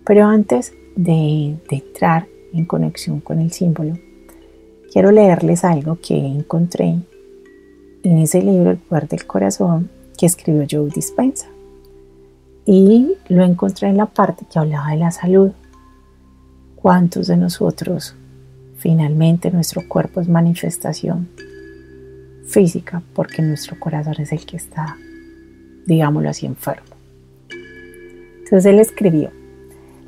Pero 0.05 0.27
antes 0.27 0.75
de, 0.95 1.57
entrar 1.71 2.27
en 2.53 2.67
conexión 2.67 3.21
con 3.21 3.39
el 3.39 3.51
símbolo, 3.51 3.95
quiero 4.93 5.11
leerles 5.11 5.65
algo 5.65 5.99
que 6.07 6.17
encontré 6.17 6.97
en 8.03 8.19
ese 8.19 8.43
libro 8.43 8.73
El 8.73 8.77
poder 8.77 9.09
del 9.09 9.25
corazón 9.25 9.89
que 10.25 10.29
escribió 10.29 10.67
Joe 10.71 10.89
Dispensa. 10.89 11.49
Y 12.65 13.15
lo 13.29 13.45
encontré 13.45 13.89
en 13.89 13.99
la 13.99 14.07
parte 14.07 14.47
que 14.51 14.59
hablaba 14.59 14.93
de 14.93 14.97
la 14.97 15.11
salud. 15.11 15.51
¿Cuántos 16.77 17.27
de 17.27 17.37
nosotros 17.37 18.17
finalmente 18.79 19.51
nuestro 19.51 19.87
cuerpo 19.87 20.23
es 20.23 20.29
manifestación 20.29 21.29
física 22.47 23.03
porque 23.15 23.43
nuestro 23.43 23.79
corazón 23.79 24.15
es 24.19 24.33
el 24.33 24.47
que 24.47 24.57
está, 24.57 24.97
digámoslo 25.85 26.31
así, 26.31 26.47
enfermo? 26.47 26.97
Entonces 28.45 28.65
él 28.65 28.81
escribió, 28.81 29.31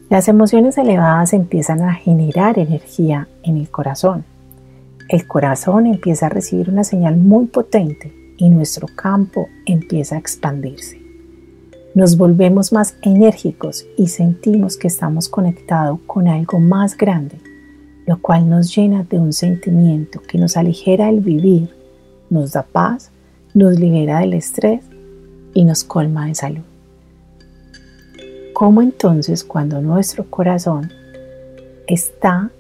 las 0.09 0.29
emociones 0.29 0.79
elevadas 0.79 1.35
empiezan 1.35 1.83
a 1.83 1.93
generar 1.93 2.59
energía 2.59 3.29
en 3.43 3.59
el 3.59 3.69
corazón. 3.69 4.25
El 5.11 5.27
corazón 5.27 5.85
empieza 5.85 6.25
a 6.25 6.31
recibir 6.31 6.71
una 6.71 6.85
señal 6.85 7.17
muy 7.17 7.47
potente 7.47 8.16
y 8.37 8.51
nuestro 8.51 8.87
campo 8.89 9.49
empieza 9.65 10.17
a 10.17 10.19
expandirse. 10.19 11.01
Nos 11.95 12.17
volvemos 12.17 12.73
más 12.73 12.97
enérgicos 13.03 13.87
y 13.97 14.09
sentimos 14.09 14.77
que 14.77 14.89
estamos 14.89 15.29
conectados 15.29 15.99
con 16.07 16.29
algo 16.29 16.61
más 16.61 16.97
grande, 16.97 17.41
lo 18.07 18.21
cual 18.21 18.49
nos 18.49 18.75
llena 18.75 19.05
de 19.05 19.19
un 19.19 19.33
sentimiento 19.33 20.21
que 20.29 20.39
nos 20.39 20.57
aligera 20.57 21.09
el 21.09 21.21
vivir, 21.21 21.71
nos 22.29 22.53
da 22.53 22.63
paz, 22.63 23.11
nos 23.55 23.79
libera 23.79 24.21
del 24.21 24.35
estrés 24.35 24.85
y 25.55 25.65
nos 25.65 25.85
colma 25.85 26.27
de 26.27 26.35
salud. 26.35 26.65
¿Cómo 28.53 28.83
entonces 28.83 29.45
cuando 29.45 29.81
nuestro 29.81 30.29
corazón 30.31 30.91
está 31.87 32.51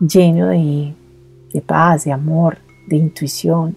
lleno 0.00 0.48
de, 0.48 0.94
paz, 1.66 2.04
de 2.04 2.12
amor, 2.12 2.58
de 2.88 2.96
intuición, 2.96 3.76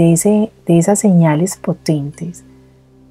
de, 0.00 0.14
ese, 0.14 0.50
de 0.64 0.78
esas 0.78 0.98
señales 0.98 1.58
potentes, 1.58 2.42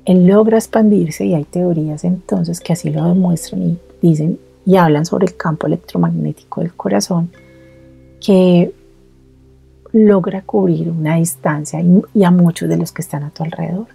él 0.05 0.25
logra 0.25 0.57
expandirse 0.57 1.23
y 1.23 1.35
hay 1.35 1.43
teorías 1.43 2.03
entonces 2.03 2.59
que 2.59 2.73
así 2.73 2.89
lo 2.89 3.05
demuestran 3.05 3.61
y 3.61 3.79
dicen 4.01 4.39
y 4.65 4.75
hablan 4.75 5.05
sobre 5.05 5.27
el 5.27 5.37
campo 5.37 5.67
electromagnético 5.67 6.61
del 6.61 6.73
corazón 6.73 7.29
que 8.19 8.73
logra 9.91 10.41
cubrir 10.41 10.89
una 10.89 11.17
distancia 11.17 11.79
y, 11.79 12.23
a 12.23 12.31
muchos 12.31 12.67
de 12.67 12.77
los 12.77 12.91
que 12.91 13.03
están 13.03 13.21
a 13.21 13.29
tu 13.29 13.43
alrededor. 13.43 13.85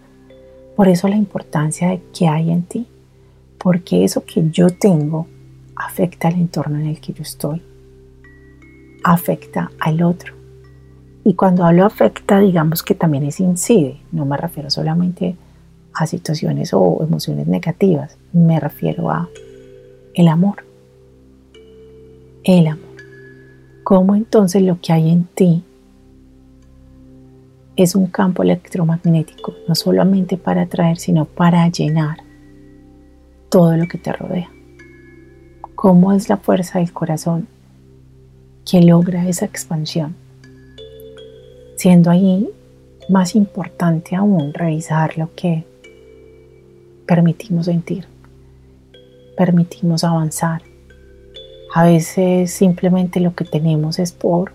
Por 0.77 0.87
eso 0.87 1.09
la 1.09 1.17
importancia 1.17 1.89
de 1.89 2.01
que 2.17 2.29
hay 2.29 2.53
en 2.53 2.63
ti 2.63 2.87
porque 3.59 4.05
eso 4.05 4.25
que 4.25 4.51
yo 4.51 4.69
tengo 4.69 5.27
afecta 5.75 6.29
al 6.29 6.35
entorno 6.35 6.79
en 6.79 6.87
el 6.87 7.01
que 7.01 7.13
yo 7.13 7.23
estoy, 7.23 7.61
afecta 9.03 9.73
al 9.81 10.01
otro. 10.01 10.44
Y 11.25 11.35
cuando 11.35 11.65
hablo 11.65 11.85
afecta, 11.85 12.39
digamos 12.39 12.83
que 12.83 12.95
también 12.95 13.25
es 13.25 13.41
incide, 13.41 14.01
no 14.13 14.27
me 14.27 14.37
refiero 14.37 14.71
solamente 14.71 15.37
a 15.95 16.07
situaciones 16.07 16.75
o 16.75 17.03
emociones 17.03 17.47
negativas, 17.47 18.19
me 18.33 18.61
refiero 18.61 19.11
a 19.11 19.29
el 20.15 20.29
amor. 20.29 20.65
El 22.45 22.67
amor. 22.67 22.85
¿Cómo 23.85 24.15
entonces 24.15 24.63
lo 24.63 24.79
que 24.81 24.93
hay 24.93 25.11
en 25.11 25.25
ti 25.25 25.65
es 27.77 27.95
un 27.95 28.07
campo 28.07 28.43
electromagnético, 28.43 29.55
no 29.67 29.75
solamente 29.75 30.37
para 30.37 30.63
atraer, 30.63 30.99
sino 30.99 31.25
para 31.25 31.69
llenar 31.69 32.19
todo 33.49 33.77
lo 33.77 33.87
que 33.89 33.99
te 33.99 34.13
rodea. 34.13 34.51
¿Cómo 35.75 36.13
es 36.13 36.29
la 36.29 36.37
fuerza 36.37 36.79
del 36.79 36.93
corazón 36.93 37.49
que 38.65 38.81
logra 38.81 39.29
esa 39.29 39.45
expansión? 39.45 40.15
Siendo 41.77 42.11
ahí 42.11 42.49
más 43.09 43.35
importante 43.35 44.17
aún 44.17 44.55
revisar 44.55 45.19
lo 45.19 45.35
que 45.35 45.65
permitimos 47.07 47.67
sentir, 47.67 48.07
permitimos 49.37 50.05
avanzar. 50.05 50.63
A 51.75 51.85
veces 51.85 52.53
simplemente 52.53 53.21
lo 53.21 53.35
que 53.35 53.45
tenemos 53.45 53.99
es 53.99 54.13
por 54.13 54.53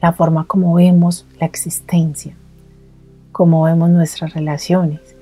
la 0.00 0.12
forma 0.12 0.46
como 0.46 0.74
vemos 0.74 1.26
la 1.38 1.46
existencia, 1.46 2.34
como 3.32 3.62
vemos 3.64 3.90
nuestras 3.90 4.34
relaciones, 4.34 5.14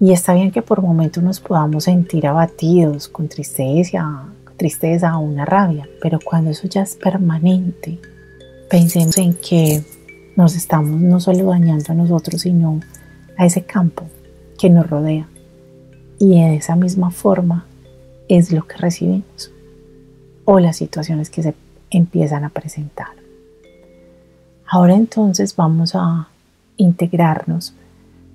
y 0.00 0.12
está 0.12 0.34
bien 0.34 0.52
que 0.52 0.62
por 0.62 0.80
momentos 0.80 1.22
nos 1.22 1.40
podamos 1.40 1.84
sentir 1.84 2.26
abatidos, 2.26 3.08
con 3.08 3.28
tristeza, 3.28 4.26
tristeza 4.56 5.16
o 5.18 5.20
una 5.20 5.44
rabia, 5.44 5.88
pero 6.00 6.20
cuando 6.22 6.50
eso 6.50 6.68
ya 6.68 6.82
es 6.82 6.94
permanente, 6.94 7.98
pensemos 8.70 9.18
en 9.18 9.34
que 9.34 9.82
nos 10.38 10.54
estamos 10.54 11.00
no 11.00 11.18
solo 11.18 11.46
dañando 11.46 11.86
a 11.88 11.94
nosotros, 11.96 12.42
sino 12.42 12.78
a 13.36 13.44
ese 13.44 13.64
campo 13.64 14.04
que 14.56 14.70
nos 14.70 14.88
rodea. 14.88 15.26
Y 16.20 16.40
de 16.40 16.54
esa 16.54 16.76
misma 16.76 17.10
forma 17.10 17.66
es 18.28 18.52
lo 18.52 18.64
que 18.64 18.76
recibimos 18.76 19.50
o 20.44 20.60
las 20.60 20.76
situaciones 20.76 21.28
que 21.28 21.42
se 21.42 21.54
empiezan 21.90 22.44
a 22.44 22.50
presentar. 22.50 23.08
Ahora 24.64 24.94
entonces 24.94 25.56
vamos 25.56 25.96
a 25.96 26.28
integrarnos 26.76 27.74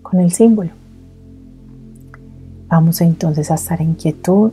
con 0.02 0.20
el 0.20 0.34
símbolo. 0.34 0.72
Vamos 2.68 3.00
entonces 3.00 3.50
a 3.50 3.56
estar 3.56 3.82
en 3.82 3.94
quietud, 3.94 4.52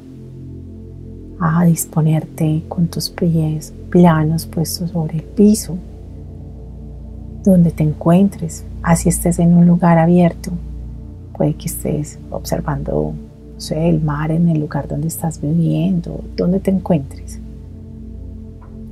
a 1.41 1.65
disponerte 1.65 2.63
con 2.69 2.87
tus 2.87 3.11
pies 3.11 3.75
planos 3.91 4.47
puestos 4.47 4.93
sobre 4.93 5.17
el 5.17 5.25
piso, 5.25 5.77
donde 7.44 7.70
te 7.70 7.83
encuentres, 7.83 8.64
así 8.83 9.09
estés 9.09 9.38
en 9.38 9.55
un 9.55 9.66
lugar 9.66 9.98
abierto, 9.98 10.50
puede 11.37 11.55
que 11.55 11.66
estés 11.66 12.18
observando 12.31 13.14
el 13.70 14.00
mar 14.00 14.31
en 14.31 14.48
el 14.48 14.61
lugar 14.61 14.88
donde 14.88 15.09
estás 15.09 15.40
viviendo, 15.40 16.24
donde 16.37 16.61
te 16.61 16.70
encuentres. 16.70 17.38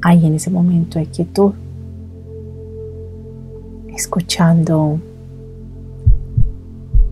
Ahí 0.02 0.26
en 0.26 0.34
ese 0.34 0.50
momento 0.50 0.98
de 0.98 1.06
quietud, 1.06 1.52
escuchando 3.88 5.00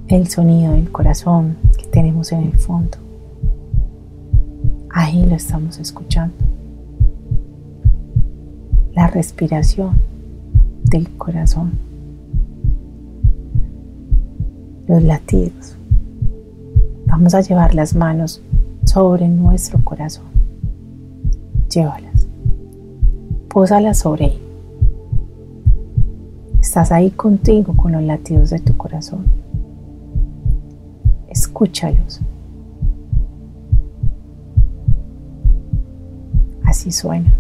el 0.08 0.28
sonido 0.28 0.72
del 0.72 0.92
corazón, 0.92 1.56
tenemos 1.90 2.30
en 2.32 2.42
el 2.42 2.58
fondo. 2.58 2.98
Ahí 4.90 5.24
lo 5.24 5.34
estamos 5.34 5.78
escuchando. 5.78 6.34
La 8.94 9.08
respiración 9.08 10.00
del 10.90 11.08
corazón. 11.16 11.72
Los 14.86 15.02
latidos. 15.02 15.76
Vamos 17.06 17.34
a 17.34 17.40
llevar 17.40 17.74
las 17.74 17.94
manos 17.94 18.40
sobre 18.84 19.28
nuestro 19.28 19.82
corazón. 19.84 20.26
Llévalas. 21.70 22.26
Pósalas 23.48 23.98
sobre 23.98 24.26
él. 24.26 24.40
Estás 26.60 26.92
ahí 26.92 27.10
contigo 27.10 27.74
con 27.76 27.92
los 27.92 28.02
latidos 28.02 28.50
de 28.50 28.58
tu 28.58 28.76
corazón 28.76 29.24
escúchalos. 31.36 32.20
Así 36.64 36.90
suena. 36.90 37.32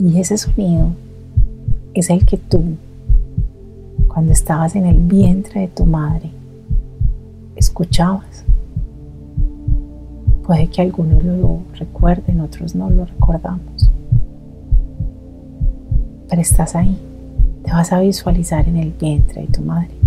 Y 0.00 0.18
ese 0.18 0.38
sonido 0.38 0.88
es 1.94 2.10
el 2.10 2.24
que 2.24 2.38
tú, 2.38 2.62
cuando 4.08 4.32
estabas 4.32 4.74
en 4.74 4.86
el 4.86 4.98
vientre 4.98 5.60
de 5.60 5.68
tu 5.68 5.84
madre, 5.84 6.30
escuchabas. 7.54 8.44
Puede 10.44 10.68
que 10.68 10.82
algunos 10.82 11.22
lo 11.22 11.60
recuerden, 11.78 12.40
otros 12.40 12.74
no 12.74 12.90
lo 12.90 13.04
recordamos. 13.04 13.90
Pero 16.28 16.42
estás 16.42 16.74
ahí. 16.74 16.98
Te 17.62 17.70
vas 17.70 17.92
a 17.92 18.00
visualizar 18.00 18.66
en 18.66 18.78
el 18.78 18.92
vientre 18.98 19.42
de 19.42 19.48
tu 19.48 19.60
madre 19.60 20.00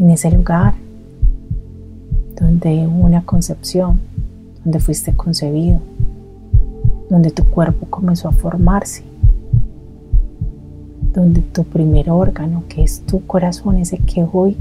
en 0.00 0.08
ese 0.08 0.30
lugar 0.30 0.74
donde 2.40 2.86
hubo 2.86 3.04
una 3.04 3.22
concepción, 3.22 4.00
donde 4.64 4.80
fuiste 4.80 5.12
concebido, 5.12 5.80
donde 7.10 7.32
tu 7.32 7.44
cuerpo 7.44 7.86
comenzó 7.90 8.28
a 8.28 8.32
formarse, 8.32 9.02
donde 11.12 11.42
tu 11.42 11.64
primer 11.64 12.08
órgano, 12.08 12.62
que 12.68 12.84
es 12.84 13.00
tu 13.00 13.26
corazón, 13.26 13.76
ese 13.76 13.98
que 13.98 14.26
hoy 14.32 14.56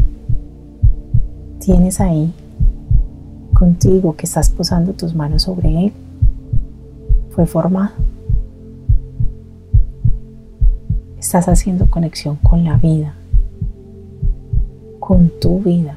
tienes 1.59 2.01
ahí 2.01 2.33
contigo, 3.53 4.15
que 4.15 4.25
estás 4.25 4.49
posando 4.49 4.93
tus 4.93 5.13
manos 5.13 5.43
sobre 5.43 5.85
él, 5.85 5.93
fue 7.29 7.45
formado. 7.45 7.91
Estás 11.19 11.47
haciendo 11.47 11.85
conexión 11.85 12.37
con 12.37 12.63
la 12.63 12.77
vida, 12.77 13.13
con 14.99 15.29
tu 15.39 15.59
vida. 15.59 15.95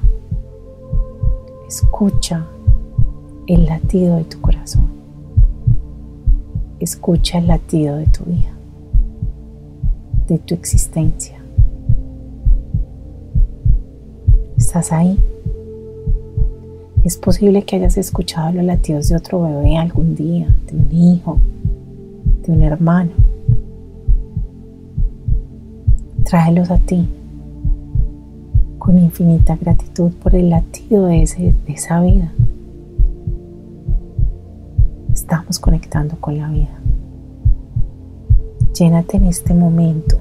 Escucha 1.66 2.44
el 3.46 3.64
latido 3.64 4.16
de 4.16 4.24
tu. 4.24 4.41
Escucha 6.82 7.38
el 7.38 7.46
latido 7.46 7.96
de 7.96 8.06
tu 8.06 8.24
vida, 8.24 8.52
de 10.26 10.36
tu 10.38 10.52
existencia. 10.56 11.40
¿Estás 14.56 14.90
ahí? 14.90 15.16
Es 17.04 17.16
posible 17.16 17.62
que 17.62 17.76
hayas 17.76 17.96
escuchado 17.98 18.52
los 18.52 18.64
latidos 18.64 19.08
de 19.08 19.14
otro 19.14 19.42
bebé 19.42 19.76
algún 19.76 20.16
día, 20.16 20.52
de 20.66 20.76
un 20.76 20.92
hijo, 20.92 21.38
de 22.44 22.52
un 22.52 22.62
hermano. 22.62 23.12
Tráelos 26.24 26.68
a 26.72 26.78
ti 26.78 27.06
con 28.80 28.98
infinita 28.98 29.54
gratitud 29.54 30.10
por 30.20 30.34
el 30.34 30.50
latido 30.50 31.06
de, 31.06 31.22
ese, 31.22 31.54
de 31.64 31.72
esa 31.72 32.00
vida. 32.00 32.32
Estamos 35.32 35.58
conectando 35.58 36.14
con 36.20 36.36
la 36.36 36.46
vida. 36.50 36.78
Llénate 38.78 39.16
en 39.16 39.24
este 39.24 39.54
momento, 39.54 40.18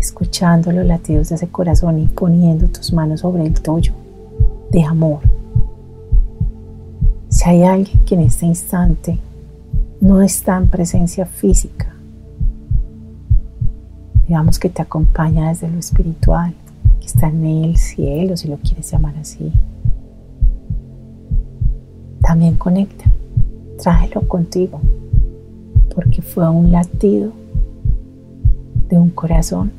escuchando 0.00 0.72
los 0.72 0.86
latidos 0.86 1.28
de 1.28 1.34
ese 1.34 1.46
corazón 1.46 1.98
y 1.98 2.06
poniendo 2.06 2.66
tus 2.68 2.94
manos 2.94 3.20
sobre 3.20 3.44
el 3.44 3.52
tuyo 3.60 3.92
de 4.70 4.84
amor. 4.84 5.20
Si 7.28 7.44
hay 7.44 7.64
alguien 7.64 8.00
que 8.06 8.14
en 8.14 8.22
este 8.22 8.46
instante 8.46 9.18
no 10.00 10.22
está 10.22 10.56
en 10.56 10.68
presencia 10.68 11.26
física, 11.26 11.94
digamos 14.26 14.58
que 14.58 14.70
te 14.70 14.80
acompaña 14.80 15.50
desde 15.50 15.68
lo 15.68 15.78
espiritual, 15.78 16.54
que 17.00 17.06
está 17.06 17.28
en 17.28 17.44
el 17.44 17.76
cielo, 17.76 18.34
si 18.34 18.48
lo 18.48 18.56
quieres 18.56 18.90
llamar 18.90 19.14
así. 19.18 19.52
También 22.22 22.56
conecta, 22.56 23.04
tráelo 23.82 24.22
contigo, 24.28 24.80
porque 25.94 26.22
fue 26.22 26.48
un 26.48 26.72
latido 26.72 27.32
de 28.88 28.98
un 28.98 29.10
corazón 29.10 29.72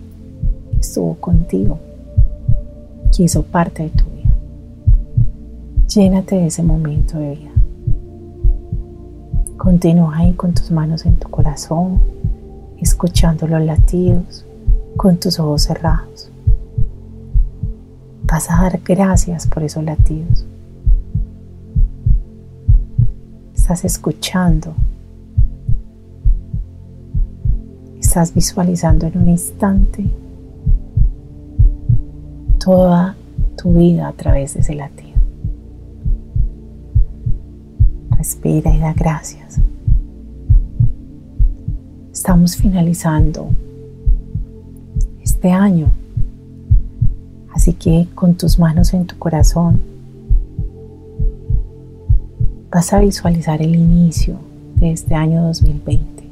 que 0.72 0.80
estuvo 0.80 1.16
contigo, 1.16 1.80
que 3.16 3.24
hizo 3.24 3.44
parte 3.44 3.84
de 3.84 3.90
tu 3.90 4.06
vida. 4.06 4.34
Llénate 5.88 6.36
de 6.36 6.48
ese 6.48 6.64
momento 6.64 7.18
de 7.18 7.36
vida. 7.36 7.52
Continúa 9.58 10.18
ahí 10.18 10.34
con 10.34 10.54
tus 10.54 10.72
manos 10.72 11.06
en 11.06 11.18
tu 11.18 11.30
corazón, 11.30 12.00
escuchando 12.80 13.48
los 13.48 13.62
latidos, 13.62 14.46
con 14.96 15.18
tus 15.18 15.40
ojos 15.40 15.64
cerrados. 15.64 16.32
Vas 18.24 18.50
a 18.50 18.62
dar 18.62 18.80
gracias 18.84 19.48
por 19.48 19.64
esos 19.64 19.84
latidos. 19.84 20.47
Estás 23.68 23.84
escuchando. 23.84 24.74
Estás 28.00 28.34
visualizando 28.34 29.08
en 29.08 29.18
un 29.18 29.28
instante 29.28 30.06
toda 32.64 33.18
tu 33.58 33.74
vida 33.74 34.08
a 34.08 34.14
través 34.14 34.54
de 34.54 34.62
ese 34.62 34.74
latido. 34.74 35.20
Respira 38.12 38.74
y 38.74 38.80
da 38.80 38.94
gracias. 38.94 39.60
Estamos 42.14 42.56
finalizando 42.56 43.50
este 45.22 45.52
año. 45.52 45.92
Así 47.54 47.74
que 47.74 48.08
con 48.16 48.36
tus 48.36 48.60
manos 48.60 48.94
en 48.94 49.06
tu 49.08 49.18
corazón 49.20 49.97
vas 52.72 52.92
a 52.94 53.00
visualizar 53.00 53.62
el 53.62 53.76
inicio 53.76 54.38
de 54.76 54.92
este 54.92 55.16
año 55.16 55.44
2020. 55.44 56.24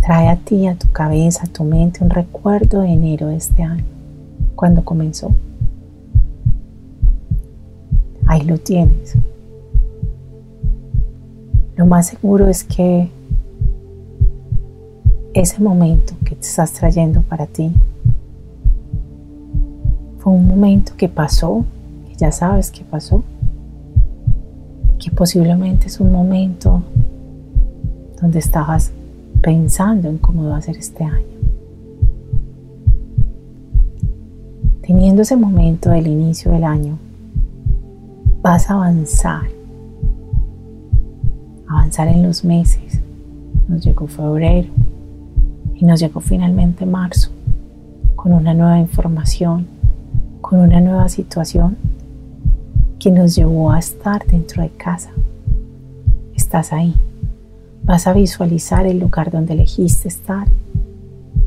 Trae 0.00 0.28
a 0.28 0.36
ti, 0.36 0.66
a 0.66 0.76
tu 0.76 0.90
cabeza, 0.92 1.44
a 1.44 1.52
tu 1.52 1.64
mente 1.64 2.02
un 2.02 2.10
recuerdo 2.10 2.82
de 2.82 2.88
enero 2.88 3.26
de 3.28 3.36
este 3.36 3.62
año, 3.62 3.84
cuando 4.54 4.84
comenzó. 4.84 5.34
Ahí 8.26 8.42
lo 8.42 8.58
tienes. 8.58 9.16
Lo 11.76 11.86
más 11.86 12.08
seguro 12.08 12.46
es 12.46 12.62
que 12.62 13.10
ese 15.34 15.60
momento 15.60 16.14
que 16.24 16.34
te 16.34 16.46
estás 16.46 16.72
trayendo 16.72 17.22
para 17.22 17.46
ti 17.46 17.72
fue 20.18 20.32
un 20.32 20.46
momento 20.46 20.92
que 20.96 21.08
pasó, 21.08 21.64
que 22.08 22.14
ya 22.14 22.30
sabes 22.30 22.70
que 22.70 22.84
pasó, 22.84 23.24
posiblemente 25.20 25.88
es 25.88 26.00
un 26.00 26.10
momento 26.10 26.82
donde 28.22 28.38
estabas 28.38 28.90
pensando 29.42 30.08
en 30.08 30.16
cómo 30.16 30.48
va 30.48 30.56
a 30.56 30.62
ser 30.62 30.78
este 30.78 31.04
año. 31.04 31.36
Teniendo 34.80 35.20
ese 35.20 35.36
momento 35.36 35.90
del 35.90 36.06
inicio 36.06 36.50
del 36.52 36.64
año, 36.64 36.96
vas 38.40 38.70
a 38.70 38.74
avanzar 38.76 39.42
avanzar 41.68 42.08
en 42.08 42.22
los 42.22 42.42
meses. 42.42 43.02
Nos 43.68 43.84
llegó 43.84 44.06
febrero 44.06 44.70
y 45.74 45.84
nos 45.84 46.00
llegó 46.00 46.20
finalmente 46.20 46.86
marzo 46.86 47.30
con 48.16 48.32
una 48.32 48.54
nueva 48.54 48.78
información, 48.78 49.66
con 50.40 50.60
una 50.60 50.80
nueva 50.80 51.10
situación 51.10 51.76
que 53.00 53.10
nos 53.10 53.34
llevó 53.34 53.72
a 53.72 53.80
estar 53.80 54.24
dentro 54.26 54.62
de 54.62 54.70
casa. 54.70 55.10
Estás 56.36 56.72
ahí. 56.72 56.94
Vas 57.82 58.06
a 58.06 58.12
visualizar 58.12 58.86
el 58.86 59.00
lugar 59.00 59.32
donde 59.32 59.54
elegiste 59.54 60.06
estar 60.06 60.46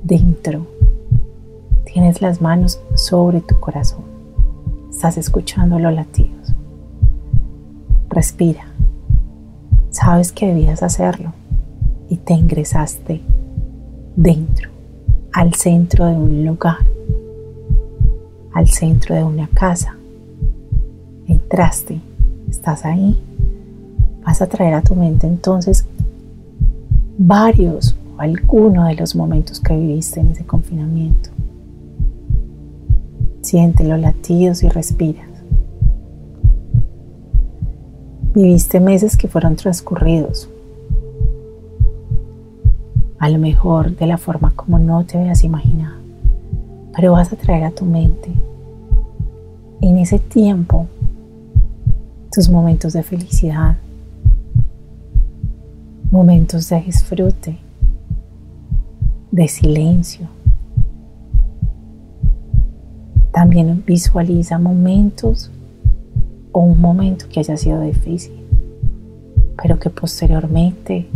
dentro. 0.04 0.68
Tienes 1.86 2.22
las 2.22 2.42
manos 2.42 2.82
sobre 2.96 3.40
tu 3.40 3.58
corazón. 3.62 4.04
Estás 4.90 5.18
escuchando 5.18 5.80
los 5.80 5.94
latidos. 5.94 6.54
Respira 8.10 8.74
sabes 9.94 10.32
que 10.32 10.48
debías 10.48 10.84
hacerlo 10.84 11.34
y 12.10 12.18
te 12.18 12.34
ingresaste 12.34 13.22
dentro, 14.16 14.70
al 15.32 15.54
centro 15.54 16.08
de 16.08 16.16
un 16.16 16.46
lugar, 16.46 16.80
al 18.54 18.68
centro 18.68 19.16
de 19.16 19.24
una 19.24 19.48
casa. 19.48 19.96
Entraste, 21.54 22.02
estás 22.50 22.84
ahí. 22.84 23.16
Vas 24.26 24.42
a 24.42 24.48
traer 24.48 24.74
a 24.74 24.82
tu 24.82 24.96
mente 24.96 25.28
entonces 25.28 25.86
varios 27.16 27.96
o 28.18 28.22
alguno 28.22 28.86
de 28.86 28.96
los 28.96 29.16
momentos 29.16 29.60
que 29.60 29.78
viviste 29.78 30.20
en 30.20 30.30
ese 30.30 30.48
confinamiento. 30.48 31.30
Siente 33.44 33.84
los 33.84 34.00
latidos 34.00 34.64
y 34.64 34.70
respira. 34.70 35.22
Viviste 38.34 38.80
meses 38.80 39.16
que 39.16 39.28
fueron 39.28 39.56
transcurridos. 39.56 40.50
A 43.20 43.30
lo 43.30 43.38
mejor 43.38 43.96
de 43.96 44.08
la 44.08 44.18
forma 44.18 44.54
como 44.56 44.80
no 44.80 45.06
te 45.06 45.20
habías 45.20 45.44
imaginado. 45.44 45.98
Pero 46.96 47.12
vas 47.12 47.32
a 47.32 47.36
traer 47.36 47.66
a 47.66 47.70
tu 47.70 47.86
mente 47.86 48.32
en 49.82 50.00
ese 50.00 50.18
tiempo 50.18 50.88
tus 52.34 52.50
momentos 52.50 52.94
de 52.94 53.04
felicidad, 53.04 53.78
momentos 56.10 56.68
de 56.68 56.82
disfrute, 56.82 57.60
de 59.32 59.48
silencio. 59.48 60.28
También 63.32 63.84
visualiza 63.86 64.58
momentos 64.58 65.52
o 66.52 66.62
un 66.62 66.82
momento 66.82 67.26
que 67.30 67.40
haya 67.40 67.56
sido 67.56 67.82
difícil, 67.82 68.34
pero 69.62 69.78
que 69.78 69.92
posteriormente 69.92 71.08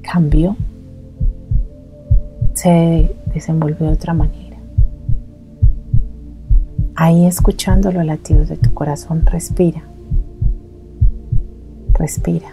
cambió, 0.00 0.56
se 2.54 3.14
desenvolvió 3.34 3.86
de 3.86 3.92
otra 3.92 4.14
manera. 4.14 4.37
Ahí 7.00 7.26
escuchando 7.26 7.92
los 7.92 8.04
latidos 8.04 8.48
de 8.48 8.56
tu 8.56 8.74
corazón, 8.74 9.24
respira, 9.24 9.84
respira. 11.92 12.48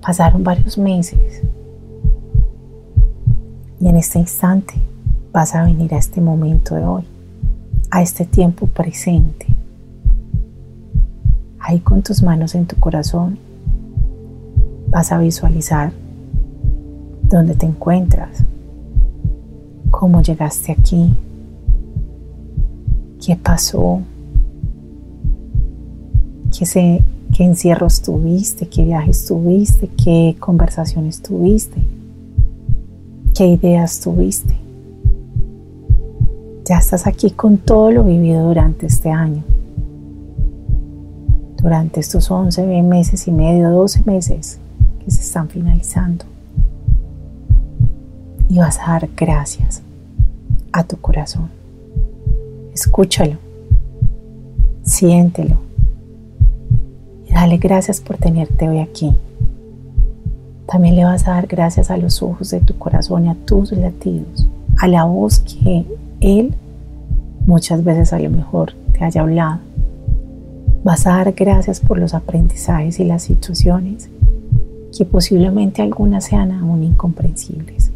Pasaron 0.00 0.42
varios 0.42 0.78
meses 0.78 1.42
y 3.78 3.88
en 3.88 3.96
este 3.96 4.20
instante 4.20 4.72
vas 5.32 5.54
a 5.54 5.64
venir 5.64 5.92
a 5.92 5.98
este 5.98 6.22
momento 6.22 6.74
de 6.74 6.86
hoy, 6.86 7.04
a 7.90 8.00
este 8.00 8.24
tiempo 8.24 8.66
presente 8.66 9.46
ahí 11.60 11.80
con 11.80 12.02
tus 12.02 12.22
manos 12.22 12.54
en 12.54 12.64
tu 12.64 12.76
corazón, 12.76 13.38
vas 14.88 15.12
a 15.12 15.18
visualizar 15.18 15.92
dónde 17.22 17.54
te 17.54 17.66
encuentras. 17.66 18.44
cómo 19.90 20.22
llegaste 20.22 20.72
aquí, 20.72 21.14
qué 23.24 23.36
pasó, 23.36 24.00
qué, 26.56 26.66
se, 26.66 27.02
qué 27.34 27.44
encierros 27.44 28.02
tuviste, 28.02 28.68
qué 28.68 28.84
viajes 28.84 29.26
tuviste, 29.26 29.88
qué 29.88 30.36
conversaciones 30.40 31.22
tuviste, 31.22 31.80
qué 33.34 33.46
ideas 33.46 34.00
tuviste. 34.00 34.56
Ya 36.64 36.78
estás 36.78 37.06
aquí 37.06 37.30
con 37.30 37.58
todo 37.58 37.90
lo 37.92 38.04
vivido 38.04 38.46
durante 38.46 38.86
este 38.86 39.10
año. 39.10 39.44
Durante 41.60 42.00
estos 42.00 42.28
11 42.30 42.82
meses 42.82 43.28
y 43.28 43.30
medio, 43.30 43.70
12 43.70 44.02
meses 44.04 44.58
que 45.04 45.10
se 45.10 45.20
están 45.20 45.48
finalizando. 45.48 46.24
Y 48.48 48.58
vas 48.58 48.78
a 48.80 48.92
dar 48.92 49.08
gracias 49.16 49.82
a 50.72 50.84
tu 50.84 50.96
corazón. 50.96 51.61
Escúchalo, 52.74 53.36
siéntelo 54.82 55.58
y 57.26 57.32
dale 57.32 57.58
gracias 57.58 58.00
por 58.00 58.16
tenerte 58.16 58.66
hoy 58.66 58.78
aquí. 58.78 59.14
También 60.66 60.96
le 60.96 61.04
vas 61.04 61.28
a 61.28 61.32
dar 61.32 61.46
gracias 61.46 61.90
a 61.90 61.98
los 61.98 62.22
ojos 62.22 62.50
de 62.50 62.60
tu 62.60 62.78
corazón 62.78 63.26
y 63.26 63.28
a 63.28 63.34
tus 63.44 63.72
latidos, 63.72 64.48
a 64.78 64.88
la 64.88 65.04
voz 65.04 65.40
que 65.40 65.84
Él 66.20 66.54
muchas 67.46 67.84
veces 67.84 68.14
a 68.14 68.18
lo 68.18 68.30
mejor 68.30 68.72
te 68.92 69.04
haya 69.04 69.20
hablado. 69.20 69.60
Vas 70.82 71.06
a 71.06 71.10
dar 71.10 71.32
gracias 71.32 71.78
por 71.78 71.98
los 71.98 72.14
aprendizajes 72.14 72.98
y 72.98 73.04
las 73.04 73.22
situaciones 73.22 74.08
que 74.96 75.04
posiblemente 75.04 75.82
algunas 75.82 76.24
sean 76.24 76.52
aún 76.52 76.84
incomprensibles 76.84 77.90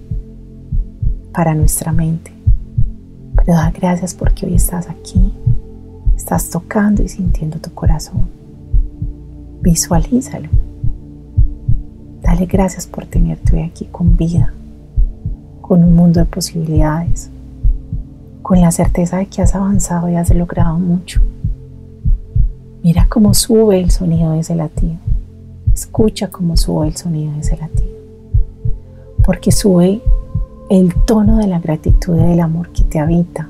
para 1.33 1.55
nuestra 1.55 1.93
mente. 1.93 2.36
Da 3.47 3.71
gracias 3.71 4.13
porque 4.13 4.45
hoy 4.45 4.57
estás 4.57 4.89
aquí, 4.91 5.33
estás 6.17 6.51
tocando 6.51 7.05
y 7.05 7.09
sintiendo 7.09 7.59
tu 7.61 7.73
corazón. 7.73 8.27
Visualízalo. 9.63 10.49
Dale 12.23 12.47
gracias 12.47 12.89
por 12.89 13.07
tenerte 13.07 13.55
hoy 13.55 13.63
aquí 13.63 13.85
con 13.85 14.17
vida, 14.17 14.53
con 15.61 15.85
un 15.85 15.95
mundo 15.95 16.19
de 16.19 16.27
posibilidades, 16.27 17.31
con 18.43 18.61
la 18.61 18.73
certeza 18.73 19.19
de 19.19 19.27
que 19.27 19.43
has 19.43 19.55
avanzado 19.55 20.09
y 20.09 20.17
has 20.17 20.35
logrado 20.35 20.77
mucho. 20.81 21.21
Mira 22.83 23.07
cómo 23.09 23.33
sube 23.33 23.79
el 23.79 23.93
sonido 23.93 24.33
de 24.33 24.41
ese 24.41 24.57
latido. 24.57 24.97
Escucha 25.73 26.31
cómo 26.31 26.57
sube 26.57 26.89
el 26.89 26.97
sonido 26.97 27.33
de 27.35 27.41
ese 27.41 27.57
latido. 27.57 27.95
Porque 29.25 29.53
sube 29.53 30.03
el 30.69 30.95
tono 31.05 31.39
de 31.39 31.47
la 31.47 31.61
gratitud 31.61 32.17
y 32.17 32.23
del 32.23 32.41
amor 32.41 32.71
que 32.71 32.85
te 32.85 32.99
habita. 32.99 33.49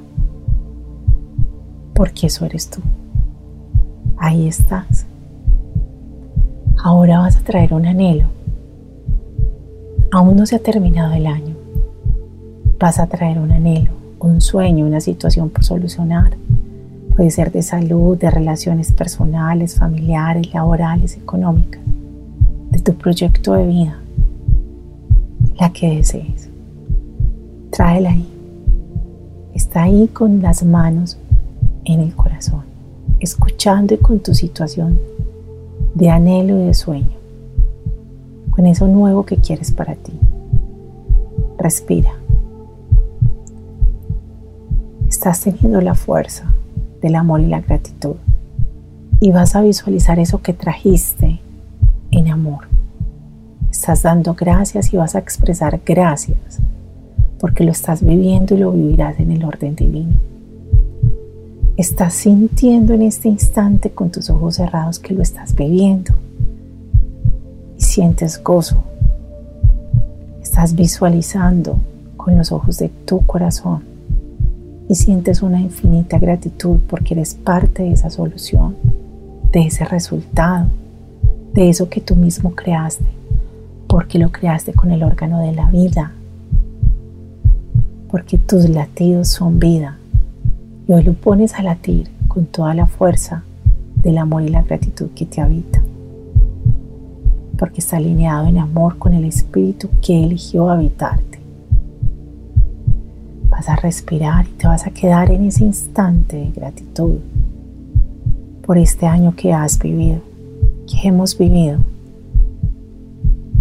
Porque 1.94 2.26
eso 2.26 2.44
eres 2.44 2.68
tú. 2.68 2.80
Ahí 4.18 4.46
estás. 4.48 5.06
Ahora 6.82 7.20
vas 7.20 7.36
a 7.36 7.40
traer 7.40 7.72
un 7.72 7.86
anhelo. 7.86 8.26
Aún 10.12 10.36
no 10.36 10.46
se 10.46 10.56
ha 10.56 10.60
terminado 10.60 11.14
el 11.14 11.26
año. 11.26 11.56
Vas 12.78 12.98
a 12.98 13.06
traer 13.06 13.38
un 13.38 13.50
anhelo 13.50 13.96
un 14.26 14.40
sueño, 14.40 14.86
una 14.86 15.00
situación 15.00 15.50
por 15.50 15.64
solucionar. 15.64 16.36
Puede 17.14 17.30
ser 17.30 17.50
de 17.52 17.62
salud, 17.62 18.18
de 18.18 18.30
relaciones 18.30 18.92
personales, 18.92 19.76
familiares, 19.76 20.52
laborales, 20.52 21.16
económicas, 21.16 21.80
de 22.70 22.80
tu 22.80 22.94
proyecto 22.94 23.54
de 23.54 23.66
vida, 23.66 23.98
la 25.58 25.72
que 25.72 25.96
desees. 25.96 26.50
Tráela 27.76 28.08
ahí. 28.08 28.26
Está 29.52 29.82
ahí 29.82 30.08
con 30.08 30.40
las 30.40 30.64
manos 30.64 31.18
en 31.84 32.00
el 32.00 32.16
corazón, 32.16 32.62
escuchando 33.20 33.92
y 33.92 33.98
con 33.98 34.20
tu 34.20 34.32
situación 34.34 34.98
de 35.94 36.08
anhelo 36.08 36.58
y 36.58 36.64
de 36.64 36.72
sueño, 36.72 37.18
con 38.48 38.64
eso 38.64 38.88
nuevo 38.88 39.26
que 39.26 39.36
quieres 39.36 39.72
para 39.72 39.94
ti. 39.94 40.18
Respira. 41.58 42.12
estás 45.06 45.42
teniendo 45.42 45.82
la 45.82 45.94
fuerza 45.94 46.50
del 47.02 47.14
amor 47.14 47.42
y 47.42 47.46
la 47.46 47.60
gratitud. 47.60 48.16
Y 49.20 49.32
vas 49.32 49.54
a 49.54 49.60
visualizar 49.60 50.18
eso 50.18 50.40
que 50.40 50.54
trajiste 50.54 51.40
en 52.10 52.28
amor. 52.28 52.68
Estás 53.70 54.00
dando 54.00 54.32
gracias 54.32 54.94
y 54.94 54.96
vas 54.96 55.14
a 55.14 55.18
expresar 55.18 55.78
gracias 55.84 56.62
porque 57.38 57.64
lo 57.64 57.72
estás 57.72 58.02
viviendo 58.04 58.54
y 58.54 58.58
lo 58.58 58.72
vivirás 58.72 59.18
en 59.20 59.30
el 59.30 59.44
orden 59.44 59.74
divino. 59.76 60.14
Estás 61.76 62.14
sintiendo 62.14 62.94
en 62.94 63.02
este 63.02 63.28
instante 63.28 63.90
con 63.90 64.10
tus 64.10 64.30
ojos 64.30 64.56
cerrados 64.56 64.98
que 64.98 65.12
lo 65.12 65.22
estás 65.22 65.54
viviendo 65.54 66.14
y 67.78 67.82
sientes 67.82 68.42
gozo. 68.42 68.82
Estás 70.42 70.74
visualizando 70.74 71.78
con 72.16 72.38
los 72.38 72.50
ojos 72.50 72.78
de 72.78 72.88
tu 72.88 73.20
corazón 73.26 73.84
y 74.88 74.94
sientes 74.94 75.42
una 75.42 75.60
infinita 75.60 76.18
gratitud 76.18 76.78
porque 76.88 77.14
eres 77.14 77.34
parte 77.34 77.82
de 77.82 77.92
esa 77.92 78.08
solución, 78.08 78.76
de 79.52 79.66
ese 79.66 79.84
resultado, 79.84 80.66
de 81.52 81.68
eso 81.68 81.88
que 81.88 82.00
tú 82.00 82.16
mismo 82.16 82.54
creaste, 82.54 83.04
porque 83.86 84.18
lo 84.18 84.30
creaste 84.30 84.72
con 84.72 84.90
el 84.90 85.02
órgano 85.02 85.40
de 85.40 85.52
la 85.52 85.70
vida, 85.70 86.12
porque 88.16 88.38
tus 88.38 88.66
latidos 88.70 89.28
son 89.28 89.58
vida. 89.58 89.98
Y 90.88 90.92
hoy 90.94 91.02
lo 91.02 91.12
pones 91.12 91.52
a 91.52 91.62
latir 91.62 92.08
con 92.28 92.46
toda 92.46 92.72
la 92.72 92.86
fuerza 92.86 93.44
del 93.96 94.16
amor 94.16 94.42
y 94.42 94.48
la 94.48 94.62
gratitud 94.62 95.08
que 95.14 95.26
te 95.26 95.42
habita, 95.42 95.82
porque 97.58 97.82
está 97.82 97.98
alineado 97.98 98.46
en 98.46 98.56
amor 98.56 98.96
con 98.96 99.12
el 99.12 99.26
espíritu 99.26 99.90
que 100.00 100.24
eligió 100.24 100.70
habitarte. 100.70 101.40
Vas 103.50 103.68
a 103.68 103.76
respirar 103.76 104.46
y 104.46 104.52
te 104.52 104.66
vas 104.66 104.86
a 104.86 104.92
quedar 104.92 105.30
en 105.30 105.44
ese 105.44 105.64
instante 105.64 106.36
de 106.36 106.52
gratitud 106.52 107.18
por 108.64 108.78
este 108.78 109.04
año 109.04 109.34
que 109.36 109.52
has 109.52 109.78
vivido, 109.78 110.20
que 110.86 111.06
hemos 111.06 111.36
vivido, 111.36 111.80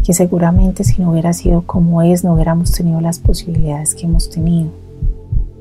que 0.06 0.14
seguramente 0.14 0.84
si 0.84 1.02
no 1.02 1.12
hubiera 1.12 1.34
sido 1.34 1.64
como 1.64 2.04
es, 2.04 2.24
no 2.24 2.36
hubiéramos 2.36 2.72
tenido 2.72 3.02
las 3.02 3.18
posibilidades 3.18 3.96
que 3.96 4.06
hemos 4.06 4.30
tenido, 4.30 4.70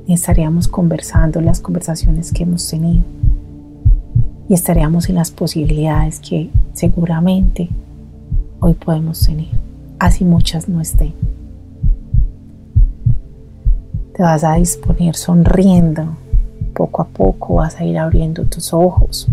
ni 0.06 0.12
estaríamos 0.12 0.68
conversando 0.68 1.40
las 1.40 1.60
conversaciones 1.60 2.30
que 2.30 2.42
hemos 2.42 2.68
tenido, 2.68 3.02
y 4.46 4.52
estaríamos 4.52 5.08
en 5.08 5.14
las 5.14 5.30
posibilidades 5.30 6.20
que 6.20 6.50
seguramente 6.74 7.70
hoy 8.60 8.74
podemos 8.74 9.24
tener, 9.24 9.48
así 9.98 10.26
muchas 10.26 10.68
no 10.68 10.82
estén. 10.82 11.14
Te 14.14 14.22
vas 14.22 14.44
a 14.44 14.54
disponer 14.54 15.16
sonriendo. 15.16 16.16
Poco 16.72 17.02
a 17.02 17.06
poco 17.06 17.54
vas 17.54 17.80
a 17.80 17.84
ir 17.84 17.98
abriendo 17.98 18.44
tus 18.44 18.72
ojos. 18.72 19.26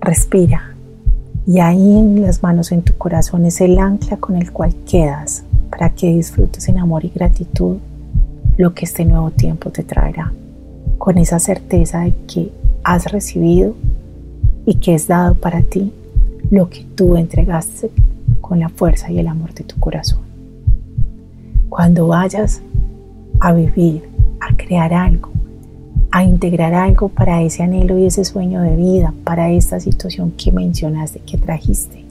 Respira. 0.00 0.73
Y 1.46 1.58
ahí 1.58 1.98
en 1.98 2.22
las 2.22 2.42
manos 2.42 2.72
en 2.72 2.82
tu 2.82 2.94
corazón 2.94 3.44
es 3.44 3.60
el 3.60 3.78
ancla 3.78 4.16
con 4.16 4.36
el 4.36 4.50
cual 4.50 4.74
quedas 4.88 5.44
para 5.70 5.90
que 5.90 6.12
disfrutes 6.12 6.68
en 6.68 6.78
amor 6.78 7.04
y 7.04 7.10
gratitud 7.10 7.76
lo 8.56 8.72
que 8.72 8.86
este 8.86 9.04
nuevo 9.04 9.30
tiempo 9.30 9.70
te 9.70 9.82
traerá. 9.82 10.32
Con 10.96 11.18
esa 11.18 11.38
certeza 11.38 12.00
de 12.00 12.14
que 12.26 12.50
has 12.82 13.12
recibido 13.12 13.74
y 14.64 14.76
que 14.76 14.94
es 14.94 15.06
dado 15.06 15.34
para 15.34 15.62
ti 15.62 15.92
lo 16.50 16.70
que 16.70 16.86
tú 16.94 17.16
entregaste 17.16 17.90
con 18.40 18.60
la 18.60 18.70
fuerza 18.70 19.10
y 19.10 19.18
el 19.18 19.28
amor 19.28 19.52
de 19.52 19.64
tu 19.64 19.78
corazón. 19.78 20.20
Cuando 21.68 22.06
vayas 22.06 22.62
a 23.40 23.52
vivir, 23.52 24.08
a 24.40 24.56
crear 24.56 24.94
algo, 24.94 25.30
a 26.14 26.22
integrar 26.22 26.74
algo 26.74 27.08
para 27.08 27.42
ese 27.42 27.64
anhelo 27.64 27.98
y 27.98 28.06
ese 28.06 28.24
sueño 28.24 28.60
de 28.60 28.76
vida, 28.76 29.12
para 29.24 29.50
esta 29.50 29.80
situación 29.80 30.30
que 30.30 30.52
mencionaste, 30.52 31.18
que 31.18 31.38
trajiste, 31.38 32.04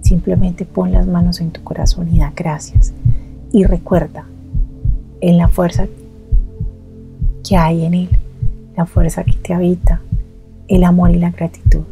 simplemente 0.00 0.64
pon 0.64 0.92
las 0.92 1.08
manos 1.08 1.40
en 1.40 1.50
tu 1.50 1.60
corazón 1.64 2.08
y 2.14 2.20
da 2.20 2.32
gracias. 2.36 2.92
Y 3.50 3.64
recuerda 3.64 4.26
en 5.20 5.38
la 5.38 5.48
fuerza 5.48 5.88
que 7.42 7.56
hay 7.56 7.84
en 7.84 7.94
él, 7.94 8.10
la 8.76 8.86
fuerza 8.86 9.24
que 9.24 9.32
te 9.32 9.54
habita, 9.54 10.00
el 10.68 10.84
amor 10.84 11.10
y 11.10 11.18
la 11.18 11.32
gratitud. 11.32 11.82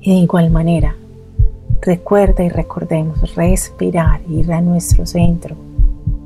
Y 0.00 0.12
de 0.12 0.18
igual 0.18 0.48
manera, 0.52 0.94
Recuerda 1.82 2.42
y 2.42 2.48
recordemos 2.48 3.34
respirar, 3.34 4.22
ir 4.30 4.50
a 4.54 4.62
nuestro 4.62 5.04
centro 5.04 5.54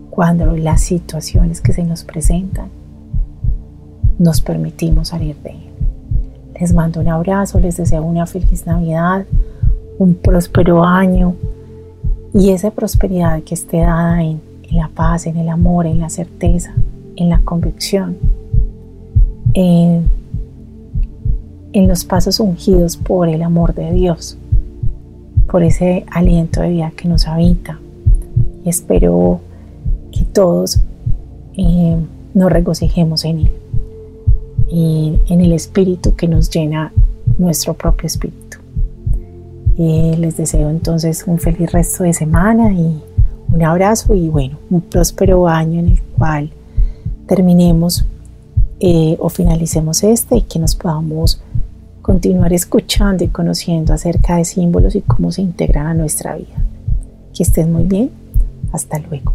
cuando 0.09 0.57
las 0.57 0.83
situaciones 0.83 1.61
que 1.61 1.73
se 1.73 1.83
nos 1.83 2.05
presentan 2.05 2.78
nos 4.19 4.41
permitimos 4.41 5.09
salir 5.09 5.37
de 5.43 5.51
él. 5.51 5.69
Les 6.61 6.73
mando 6.73 7.01
un 7.01 7.09
abrazo, 7.09 7.61
les 7.61 7.77
deseo 7.77 8.03
una 8.03 8.27
feliz 8.27 8.67
Navidad, 8.67 9.25
un 9.99 10.15
próspero 10.15 10.85
año 10.85 11.35
y 12.35 12.51
esa 12.51 12.71
prosperidad 12.71 13.43
que 13.43 13.55
esté 13.55 13.79
dada 13.79 14.23
en 14.23 14.41
la 14.73 14.89
paz, 14.89 15.27
en 15.27 15.37
el 15.37 15.49
amor, 15.49 15.87
en 15.87 16.01
la 16.01 16.11
certeza, 16.11 16.75
en 17.17 17.31
la 17.31 17.41
convicción, 17.41 18.17
en, 19.55 20.11
en 21.73 21.89
los 21.89 22.05
pasos 22.05 22.41
ungidos 22.41 22.97
por 22.97 23.29
el 23.29 23.43
amor 23.43 23.73
de 23.75 23.93
Dios, 23.93 24.37
por 25.51 25.63
ese 25.63 26.05
aliento 26.11 26.61
de 26.61 26.71
vida 26.71 26.93
que 26.97 27.09
nos 27.09 27.27
habita. 27.27 27.79
Y 28.65 28.69
espero 28.69 29.41
que 30.11 30.25
todos 30.25 30.81
eh, 31.57 31.97
nos 32.35 32.53
regocijemos 32.53 33.25
en 33.25 33.41
Él 33.41 33.53
y 34.71 35.19
en 35.29 35.41
el 35.41 35.53
Espíritu 35.53 36.15
que 36.15 36.29
nos 36.29 36.51
llena 36.51 36.93
nuestro 37.39 37.75
propio 37.75 38.07
Espíritu. 38.07 38.59
Les 39.77 40.37
deseo 40.37 40.71
entonces 40.71 41.25
un 41.27 41.39
feliz 41.39 41.71
resto 41.71 42.03
de 42.03 42.13
semana 42.13 42.73
y 42.73 43.01
un 43.53 43.63
abrazo 43.63 44.15
y 44.15 44.29
bueno, 44.29 44.59
un 44.71 44.81
próspero 44.81 45.47
año 45.47 45.79
en 45.79 45.89
el 45.91 46.03
cual 46.03 46.51
terminemos 47.27 48.05
eh, 48.81 49.17
o 49.21 49.29
finalicemos 49.29 50.03
este 50.03 50.37
y 50.37 50.43
que 50.43 50.59
nos 50.59 50.75
podamos 50.75 51.41
continuar 52.03 52.53
escuchando 52.53 53.23
y 53.23 53.29
conociendo 53.29 53.93
acerca 53.93 54.37
de 54.37 54.45
símbolos 54.45 54.95
y 54.97 55.03
cómo 55.03 55.31
se 55.31 55.43
integran 55.43 55.87
a 55.87 55.95
nuestra 55.95 56.37
vida. 56.37 56.65
Que 57.35 57.43
estén 57.43 57.73
muy 57.73 57.85
bien. 57.85 58.11
Hasta 58.73 58.99
luego. 58.99 59.35